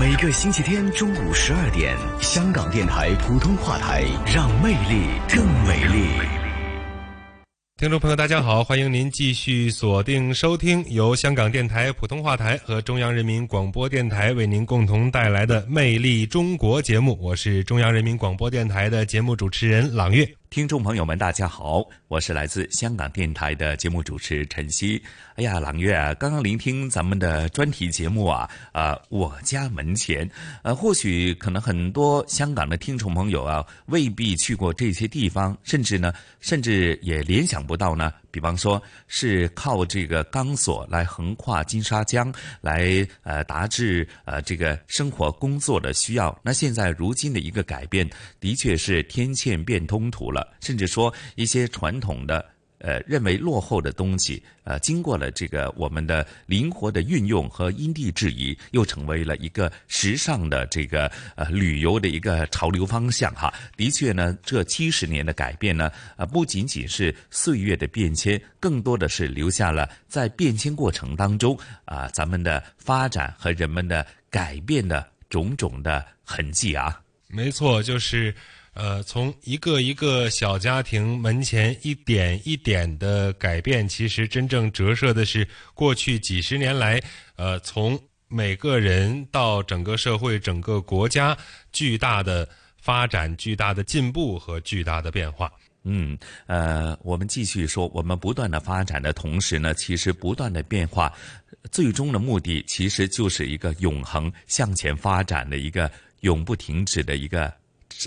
[0.00, 6.37] 每个星期天中午十二点，香港电台普通话台，让魅力更美丽。
[7.78, 17.16] 听众朋友，大家好，欢迎您继续锁定收听由香港电台普通话台和中央人民广播电台为您共同带来的《魅力中国》节目。
[17.22, 20.28] 我是中央人民广播电台的节目主持人朗月。
[20.50, 25.00] 听众朋友们，大家好，我是来自香港电台的节目主持陈曦。
[25.36, 30.28] 哎呀，朗月啊，刚刚聆听咱们的专题节目啊，啊，我家门前，
[30.62, 38.10] 呃，或许可能很多香港的听众朋友啊，未必去过这些地方，甚至呢，甚至也联想不到呢。
[38.30, 46.36] 比方说，是靠这个钢索来横跨金沙江，来呃达至呃这个生活工作的需要。
[46.42, 48.08] 那现在如今的一个改变，
[48.40, 52.44] 的确是天堑变通途了，甚至说一些传统的。
[52.80, 63.52] 呃，认为落后的东西，呃，经过了这个我们的灵活的运用和因地制宜，又成为了一个时尚的这个呃旅游的一个潮流方向哈。
[63.76, 77.02] 的确呢，这七十年的改变呢，呃，不仅仅是岁月的变迁，更多的是留下了在变迁过程当中啊，咱们的发展和人们的改变的种种的痕迹啊。
[77.26, 78.32] 没错，就是。
[78.78, 87.02] 呃，从一个一个小家庭门前一点一点的改变，其实真正折射的是过去几十年来，
[87.34, 87.98] 呃，从
[88.28, 91.36] 每个人到整个社会、整个国家
[91.72, 92.48] 巨大的
[92.80, 95.50] 发展、巨大的进步和巨大的变化。
[95.82, 96.16] 嗯，
[96.46, 101.12] 呃，我们继续说，我们不断的发展的同时呢，其实不断的变化，
[101.72, 107.52] 最终的目的其实就是一个永恒向前发展的一个永不停止的一个。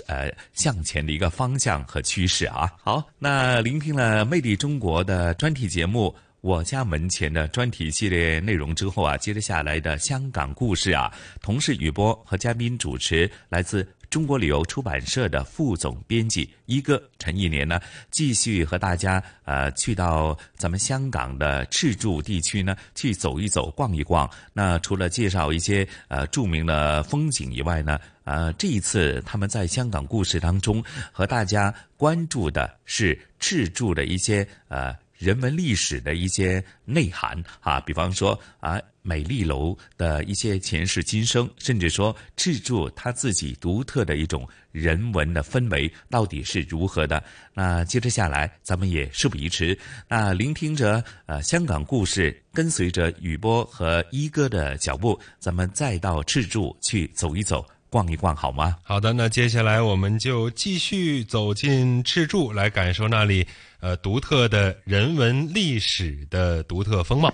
[0.06, 2.72] 呃，向前的一个方向和趋势啊。
[2.82, 6.08] 好，那聆听了《魅力中国》的专题节目
[6.40, 13.86] 《我家门前》的专题系列内容之后啊，接着下来的香港故事啊，同事雨波和嘉宾主持来自。
[14.12, 24.28] 中国旅游出版社的副总编辑一哥陈一年呢，继续和大家呃去到咱们香港的赤柱地区呢去走一走、逛一逛。
[24.52, 34.94] 那除了介绍一些呃著名的风景以外呢，呃这一次他们在香港故事当中和大家关注的是赤柱的一些呃。
[35.22, 47.22] 人文历史的一些内涵啊，比方说啊，美丽楼的一些前世今生，甚至说制作它自己独特的一种人文的氛围到底是如何的？
[47.54, 57.64] 那接着下来，咱们也事不宜迟，那聆听着呃香港故事，跟随着雨波和一哥的脚步，咱们再到赤柱去走一走。
[57.92, 58.74] 逛一逛好吗？
[58.82, 63.46] 好的，那接下来我们就继续走进赤柱，来感受那里
[63.80, 67.30] 呃独特的人文历史的独特风貌。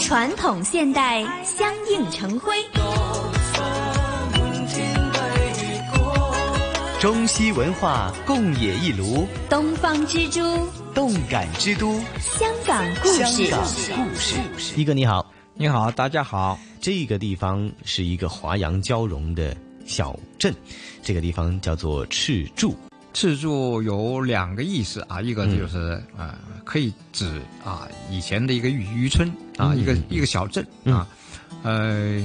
[0.00, 2.52] 传统现代相映成辉，
[6.98, 10.40] 中西文化共冶一炉，东方之珠。
[11.00, 13.24] 动感之都，香港故事。
[13.24, 13.50] 香
[13.96, 16.58] 港故事，一哥你好，你好，大家好。
[16.78, 20.54] 这个地方是一个华洋交融的小镇，
[21.02, 22.76] 这个地方叫做赤柱。
[23.14, 31.08] 赤柱有两个意思啊，一个就是啊，可以指啊以前的一个渔渔村啊，一个一个小镇啊，
[31.62, 32.22] 呃。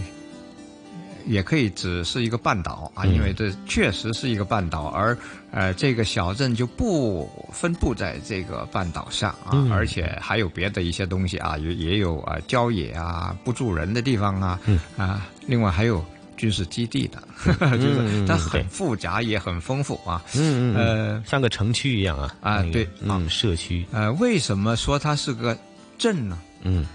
[1.27, 5.17] 也可以指是一个半岛啊，因为这确实是一个半岛，而
[5.51, 14.59] 呃，这个小镇就不分布在这个半岛上啊，而且还有别的一些东西啊，也也有啊郊野啊不住人的地方啊，
[14.97, 16.03] 啊，另外还有
[16.37, 17.21] 军事基地的，
[17.77, 25.57] 就是它很复杂也很丰富啊，嗯嗯，呃，像个城区一样啊，啊对，嗯，社区，呃，为什么说它是个
[25.97, 26.37] 镇呢？
[26.61, 26.85] 嗯，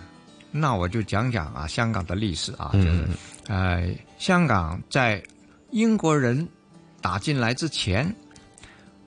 [0.52, 3.04] 那我就讲讲啊，香港的历史啊，就是。
[3.48, 3.82] 呃，
[4.20, 5.20] 香港在
[5.70, 6.46] 英国人
[7.00, 8.14] 打进来之前，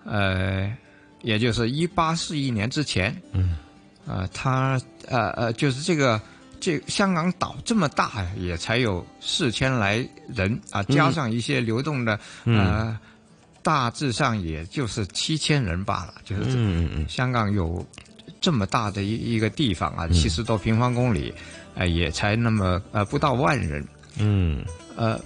[0.04, 0.76] 呃，
[1.22, 3.56] 也就是一八四一年之前，嗯，
[4.08, 6.20] 呃，他呃呃，就是这个
[6.60, 10.04] 这香港岛这么大，也才有四千来
[10.34, 12.58] 人啊，加上一些流动的，嗯。
[12.58, 13.00] 呃，
[13.62, 16.16] 大致上也就是七千人罢了。
[16.26, 17.08] 就是嗯嗯嗯。
[17.08, 17.86] 香港有
[18.42, 20.12] 这么大的一一个地方啊，嗯。
[20.12, 21.32] 七十多平方公里，
[21.76, 23.88] 呃，也才那么呃不到万人。
[24.20, 24.64] 嗯
[24.96, 25.20] 呃，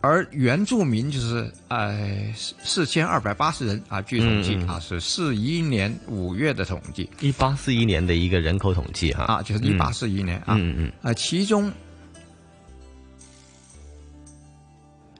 [0.00, 7.08] 而原住民就是呃四千二百八十人啊，据统计啊是四一年五月的统计。
[7.20, 10.92] 一八四一年的一个人口统计哈啊，就是一八四一年啊，嗯嗯。
[11.02, 11.70] 啊，其中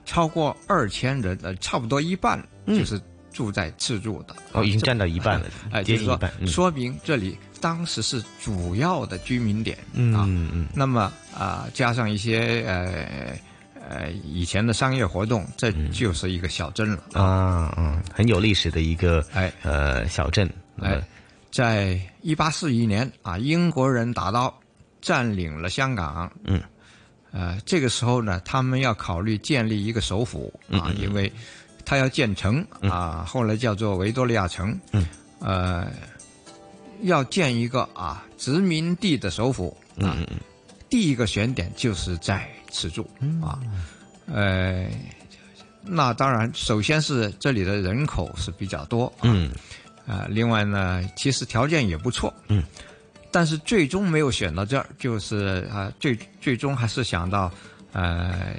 [0.05, 2.99] 超过二千人，呃，差不多一半就是
[3.31, 4.35] 住在赤柱的。
[4.51, 6.47] 哦，已经占到一半了， 哎，就是说接近一半，，嗯。
[6.47, 9.77] 说明这里当时是主要的居民点。
[9.93, 13.39] 嗯啊嗯嗯那么啊、加上一些呃
[13.87, 17.03] 呃以前的商业活动，这就是一个小镇了。
[17.13, 20.49] 啊嗯，很有历史的一个哎呃小镇，
[20.81, 21.01] 哎，
[21.51, 24.53] 在一八四一年啊，英国人打到
[25.01, 26.31] 占领了香港。
[26.43, 26.61] 嗯，
[27.31, 31.31] 呃，这个时候呢，他们要考虑建立一个首府啊，因为
[31.85, 34.77] 他要建城啊，后来叫做维多利亚城。
[34.91, 35.07] 嗯，
[35.39, 35.87] 呃，
[37.03, 40.17] 要建一个啊殖民地的首府啊，
[40.89, 43.09] 第一个选点就是在此处
[43.41, 43.59] 啊，
[44.27, 44.87] 呃，
[45.83, 49.51] 那当然，首先是这里的人口是比较多，嗯，
[50.05, 52.63] 啊、另外呢，其实条件也不错，嗯，
[53.31, 57.51] 但是最终没有选到这儿，就是啊、最最终还是想到
[57.93, 58.55] 呃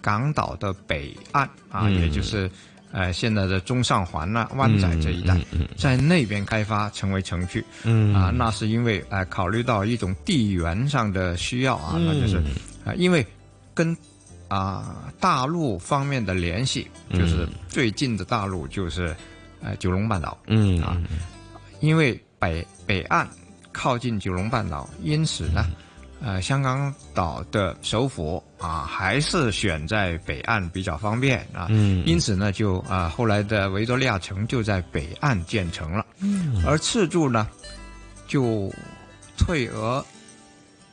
[0.00, 1.94] 港岛的北岸啊，嗯。
[1.94, 2.50] 也就是
[2.92, 5.36] 呃现在的中上环呐、湾仔这一带，
[5.76, 8.14] 在那边开发成为城区，嗯。
[8.14, 12.52] 啊，那是因为呃考虑到一种地缘上的需要啊，那就是嗯。
[12.84, 13.26] 啊，因为
[13.74, 13.96] 跟
[14.48, 19.14] 啊大陆方面的联系，就是最近的大陆就是
[19.62, 21.00] 呃九龙半岛，嗯啊，
[21.80, 23.26] 因为北北岸
[23.72, 25.64] 靠近九龙半岛，因此呢，
[26.24, 32.06] 呃，香港岛的首府啊还是选在北岸比较方便啊，嗯。
[32.06, 36.62] 因此呢，就啊后来的维多利亚城就在北岸建成了，嗯。
[36.64, 37.48] 而赤柱呢，
[38.28, 38.72] 就
[39.36, 40.04] 退而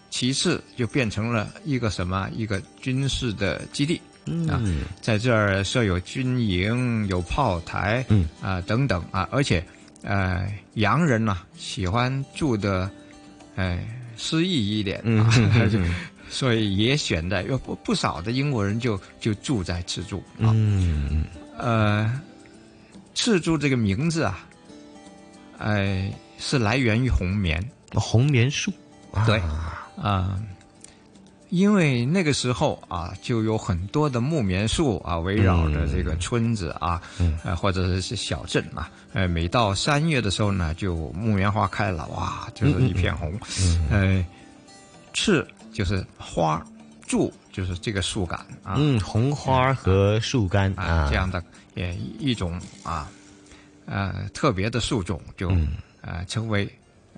[0.09, 4.01] 其次就变成了一个什么一个军事的基地。
[4.49, 4.81] 啊，嗯。
[4.99, 8.27] 在这儿设有军营、有炮台，嗯。
[8.41, 9.63] 啊、等等啊，而且
[10.01, 12.89] 呃洋人呢、喜欢住的，
[13.55, 13.79] 呃
[14.21, 15.79] 诗意一点啊，嗯就
[16.29, 21.25] 所以也选在有不不少的英国人就就住在赤柱啊，嗯
[21.57, 22.21] 呃，
[23.15, 24.45] 赤柱这个名字啊，
[25.57, 27.63] 呃是来源于红棉，
[27.93, 28.71] 红棉树，
[29.25, 29.39] 对
[29.97, 30.39] 啊、
[31.49, 37.37] 因为那个时候啊，就有很多的木棉树啊，围绕着这个村子啊，嗯。
[37.43, 43.33] 呃，或者是小镇啊，呃，每到三月的时候呢，就木棉花开了，哇，就是一片红，
[43.89, 44.25] 呃，
[45.13, 46.65] 赤就是花，
[47.07, 51.43] 柱就是这个树干啊，嗯，红花和树干啊，这样的
[51.75, 53.09] 也一种啊，
[53.85, 55.69] 呃，特别的树种就、嗯。
[56.01, 56.65] 呃成为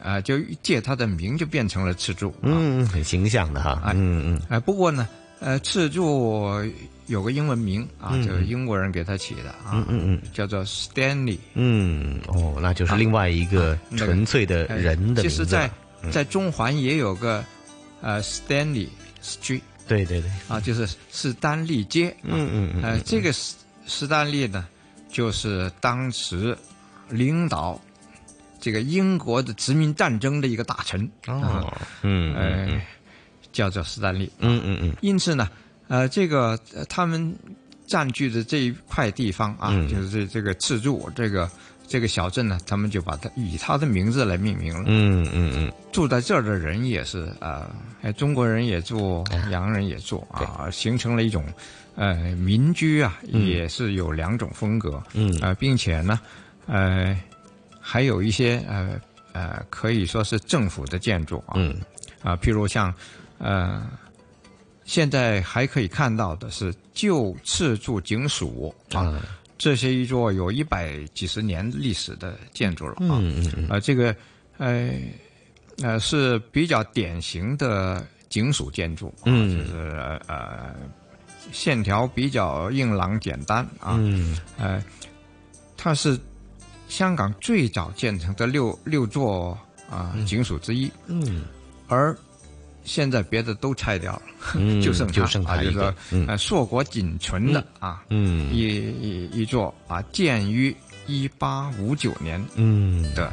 [0.04, 2.34] 呃就借他的名就变成了赤柱。
[2.42, 5.08] 嗯，很形象的哈，嗯嗯，哎、不过呢，
[5.40, 6.50] 呃，赤柱
[7.08, 10.22] 有个英文名啊，嗯就是英国人给他起的啊，嗯嗯嗯。
[10.34, 11.38] 叫做 Stanley。
[11.56, 15.70] 嗯，哦，那就是另外一个纯粹的人的其实在，
[16.04, 16.12] 嗯。
[16.12, 17.44] 在中环也有个
[18.02, 18.88] 呃 Stanley
[19.22, 22.16] Street 对对对，啊，就是史丹利街。
[22.24, 24.66] 嗯嗯嗯呃，这个史史丹利呢，
[25.12, 26.58] 就是当时
[27.10, 27.80] 领导
[28.62, 31.04] 这个英国的殖民战争的一个大臣。
[31.28, 32.82] 哦，嗯呃，嗯
[33.52, 34.32] 叫做斯丹利。
[34.40, 35.50] 嗯嗯嗯，因此呢，
[35.90, 37.36] 呃，这个呃他们
[37.86, 41.50] 占据的这一块地方啊，嗯就是这这个赤柱这个
[41.86, 44.86] 这个小镇呢，他们就把它以他的名字来命名了。
[44.88, 47.70] 嗯嗯嗯，住在这儿的人也是呃，
[48.02, 51.44] 哎中国人也住，哎洋人也住啊，形成了一种
[51.96, 55.04] 呃民居啊，嗯也是有两种风格。
[55.14, 56.18] 嗯呃，并且呢，
[56.68, 57.20] 呃，
[57.92, 58.98] 还有一些呃
[59.34, 61.76] 呃，可以说是政府的建筑啊，嗯。
[62.24, 62.94] 啊，譬如像
[63.38, 63.86] 呃，
[64.86, 69.22] 现在还可以看到的是旧赤柱警署啊，
[69.58, 73.68] 这是一座有一百几十年历史的建筑了啊，嗯嗯嗯。
[73.70, 74.16] 呃，这个
[74.58, 74.90] 呃
[75.82, 79.58] 呃是比较典型的警署建筑，啊、嗯。
[79.58, 79.90] 就是
[80.28, 80.74] 呃
[81.52, 84.38] 线条比较硬朗简单啊，嗯。
[84.58, 84.82] 呃，
[85.76, 86.18] 它是
[86.92, 89.58] 香港最早建成的六六座
[89.90, 91.46] 啊、警署之一，嗯，
[91.88, 92.14] 而
[92.84, 94.22] 现在别的都拆掉了，
[94.56, 95.96] 嗯 就剩它就剩它啊，就是一个
[96.28, 98.54] 呃硕果仅存的啊，嗯。
[98.54, 98.66] 一
[99.00, 100.76] 一一座啊，建于
[101.08, 103.02] 一八五九年嗯。
[103.16, 103.32] 的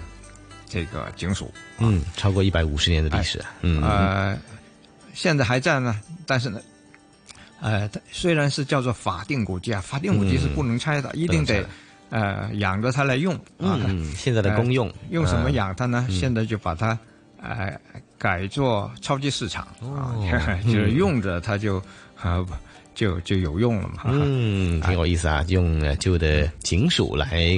[0.69, 4.39] 这个警署，嗯，超过一百五十年的历史啊，嗯呃，
[5.15, 6.61] 现在还在呢，但是呢，
[7.61, 11.67] 呃，虽然是叫做法定古迹啊，法定古迹是不能拆的，一定得
[12.11, 13.79] 呃养着它来用啊。
[13.87, 16.07] 嗯现在的公用呃用什么嗯养它呢？
[16.09, 16.99] 嗯现在就把它
[17.41, 17.79] 呃
[18.19, 20.25] 改做超级市场啊，哦
[20.67, 21.83] 就是嗯用着它就
[22.23, 22.45] 呃
[22.95, 24.03] 就就有用了嘛。
[24.07, 25.45] 嗯，挺有意思啊！
[25.49, 27.57] 用呃旧的警署来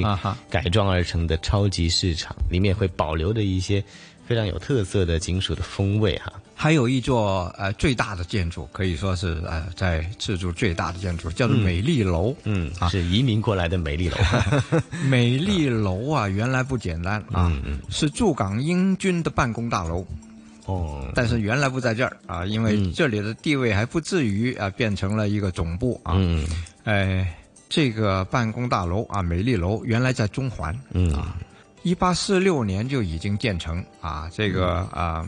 [0.51, 3.83] 改装而成的超级市场，里面会保留着一些
[4.27, 6.33] 非常有特色的警署的风味哈。
[6.55, 12.35] 还有一座呃最大的建筑，可以说是呃在赤柱最大的建筑，叫做嗯美丽楼。
[12.43, 14.17] 嗯，是移民过来的美丽楼。
[15.09, 17.51] 美丽楼啊，原来不简单啊，
[17.89, 20.05] 是驻港英军的办公大楼。
[20.67, 26.13] 哦，但是原来不在这儿啊，因为嗯这里的地位还不至于啊变成了一个总部啊。
[26.15, 26.45] 嗯，
[26.83, 27.35] 哎，
[27.67, 30.79] 这个办公大楼啊，美丽楼原来在中环。
[30.91, 31.35] 嗯啊，
[31.83, 35.27] 一八四六年就已经建成啊，这个啊、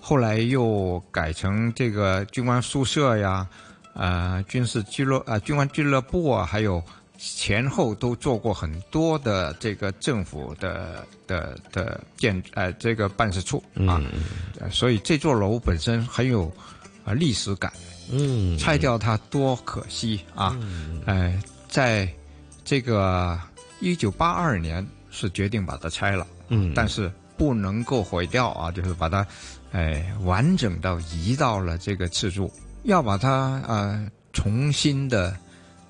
[0.00, 3.46] 后来又改成这个军官宿舍呀，
[3.94, 6.82] 呃，军事俱乐啊、军官俱乐部啊，还有
[7.18, 14.02] 前后都做过很多的这个政府的的的建呃这个办事处啊，
[14.58, 16.52] 呃所以这座楼本身很有
[17.04, 17.72] 啊、历史感。
[18.10, 20.58] 嗯，拆掉它多可惜啊！
[21.06, 22.06] 哎、在
[22.64, 23.40] 这个
[23.80, 26.72] 一九八二年是决定把它拆了，嗯。
[26.74, 29.24] 但是不能够毁掉啊，就是把它，
[29.70, 32.52] 哎、完整的移到了这个次柱，
[32.82, 35.36] 要把它呃重新的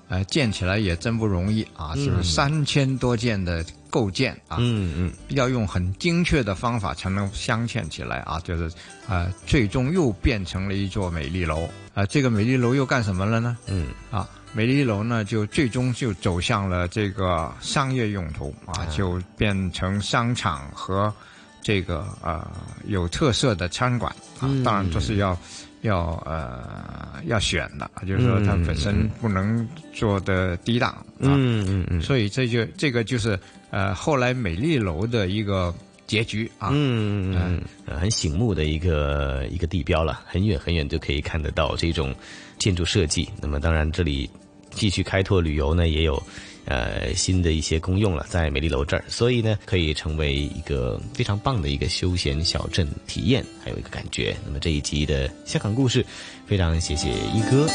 [0.09, 2.05] 呃建起来也真不容易啊，嗯。
[2.05, 8.71] 就是三千多件的构件啊，嗯嗯，要用很精确的方法才能镶嵌起来啊，就是
[9.07, 11.69] 呃最终又变成了一座美丽楼。
[11.93, 13.55] 啊、这个美丽楼又干什么了呢？
[13.67, 13.87] 嗯。
[14.09, 21.13] 啊，美丽楼呢就最终就走向了这个商业用途啊，就变成商场和
[21.61, 22.49] 这个呃
[22.85, 24.63] 有特色的餐馆啊，嗯。
[24.63, 25.37] 当然这是要。
[25.83, 32.01] 要呃要选的，就是说它本身不能做的低档啊，嗯嗯嗯。
[32.01, 33.37] 所以这就这个就是
[33.69, 35.75] 呃后来美丽楼的一个
[36.07, 42.15] 结局啊，嗯嗯嗯，呃很醒目的一个一个地标了，很远很远就可以看得到这种
[42.57, 43.27] 建筑设计。
[43.41, 44.29] 那么当然这里
[44.75, 46.21] 继续开拓旅游呢，也有
[46.65, 54.35] 呃新的一些功用了，在美丽楼这儿，所以呢可以成为一个非常棒的一个休闲小镇体验，还有一个感觉。
[54.45, 56.05] 那么这一集的香港故事，
[56.45, 57.67] 非常谢谢一哥。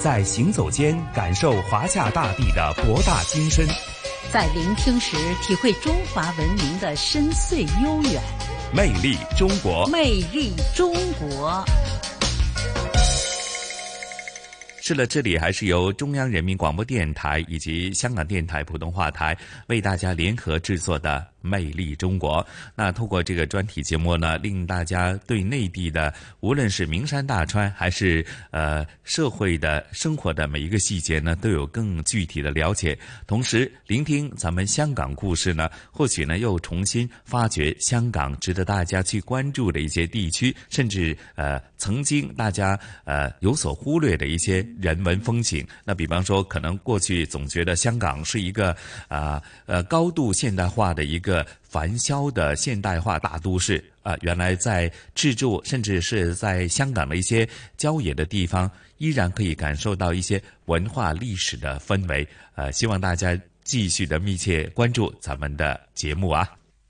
[0.00, 3.66] 在行走间感受华夏大地的博大精深，
[4.34, 8.20] 在聆听时体会中华文明的深邃悠远。
[8.74, 9.86] 魅力中国。
[9.86, 11.64] 魅力中国。
[14.82, 22.42] 是了，这里还是由中央人民广播电台以及香港电台普通话台为大家联合制作的《魅力中国》。
[22.74, 32.98] 那通过这个专题节目呢，令大家对内地的无论是名山大川，还是呃社会的生活的每一个细节呢，都有更具体的了解。
[33.26, 45.66] 同时，聆听咱们香港故事呢，或许呢又重新发掘香港值得大家去关注的一些地区，甚至呃曾经大家呃有所忽略的一些人文风情。
[45.84, 48.74] 那比方说，可能过去总觉得香港是一个
[49.08, 62.28] 啊呃高度现代化的一个繁嚣的现代化大都市啊、原来在赤柱，甚至是在香港的一些郊野的地方，依然可以感受到一些文化历史的氛围。
[62.54, 66.46] 呃，希望大家继续的密切关注咱们的节目啊。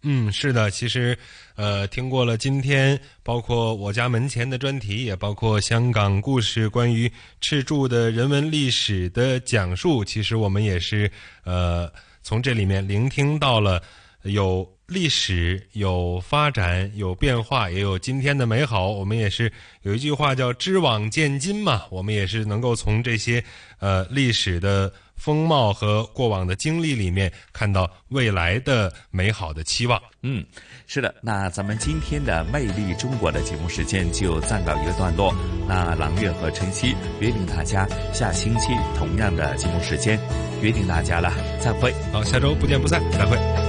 [0.06, 1.16] 嗯，是的，其实，
[1.54, 11.10] 呃，听过了今天包括我家门前的专题，也包括香港故事关于赤柱的人文历史的讲述，其实我们也是
[11.44, 11.90] 呃
[12.22, 13.82] 从这里面聆听到了
[14.24, 18.90] 有历史、有发展、有变化，也有今天的美好。
[18.90, 19.50] 我们也是
[19.82, 23.42] 有一句话叫“知往见今”嘛，我们也是能够从这些
[23.78, 24.92] 呃历史的。
[25.16, 29.98] 风貌和过往的经历里面，看到未来的美好的期望。
[30.22, 30.44] 嗯，
[30.88, 35.32] 是的，那咱们今天的《魅力中国》的节目时间就暂告一个段落。
[35.68, 40.18] 那朗月和晨曦约定大家下星期同样的节目时间，
[40.60, 41.94] 约定大家了，再会。
[42.12, 43.64] 好，下周不见不散，再会。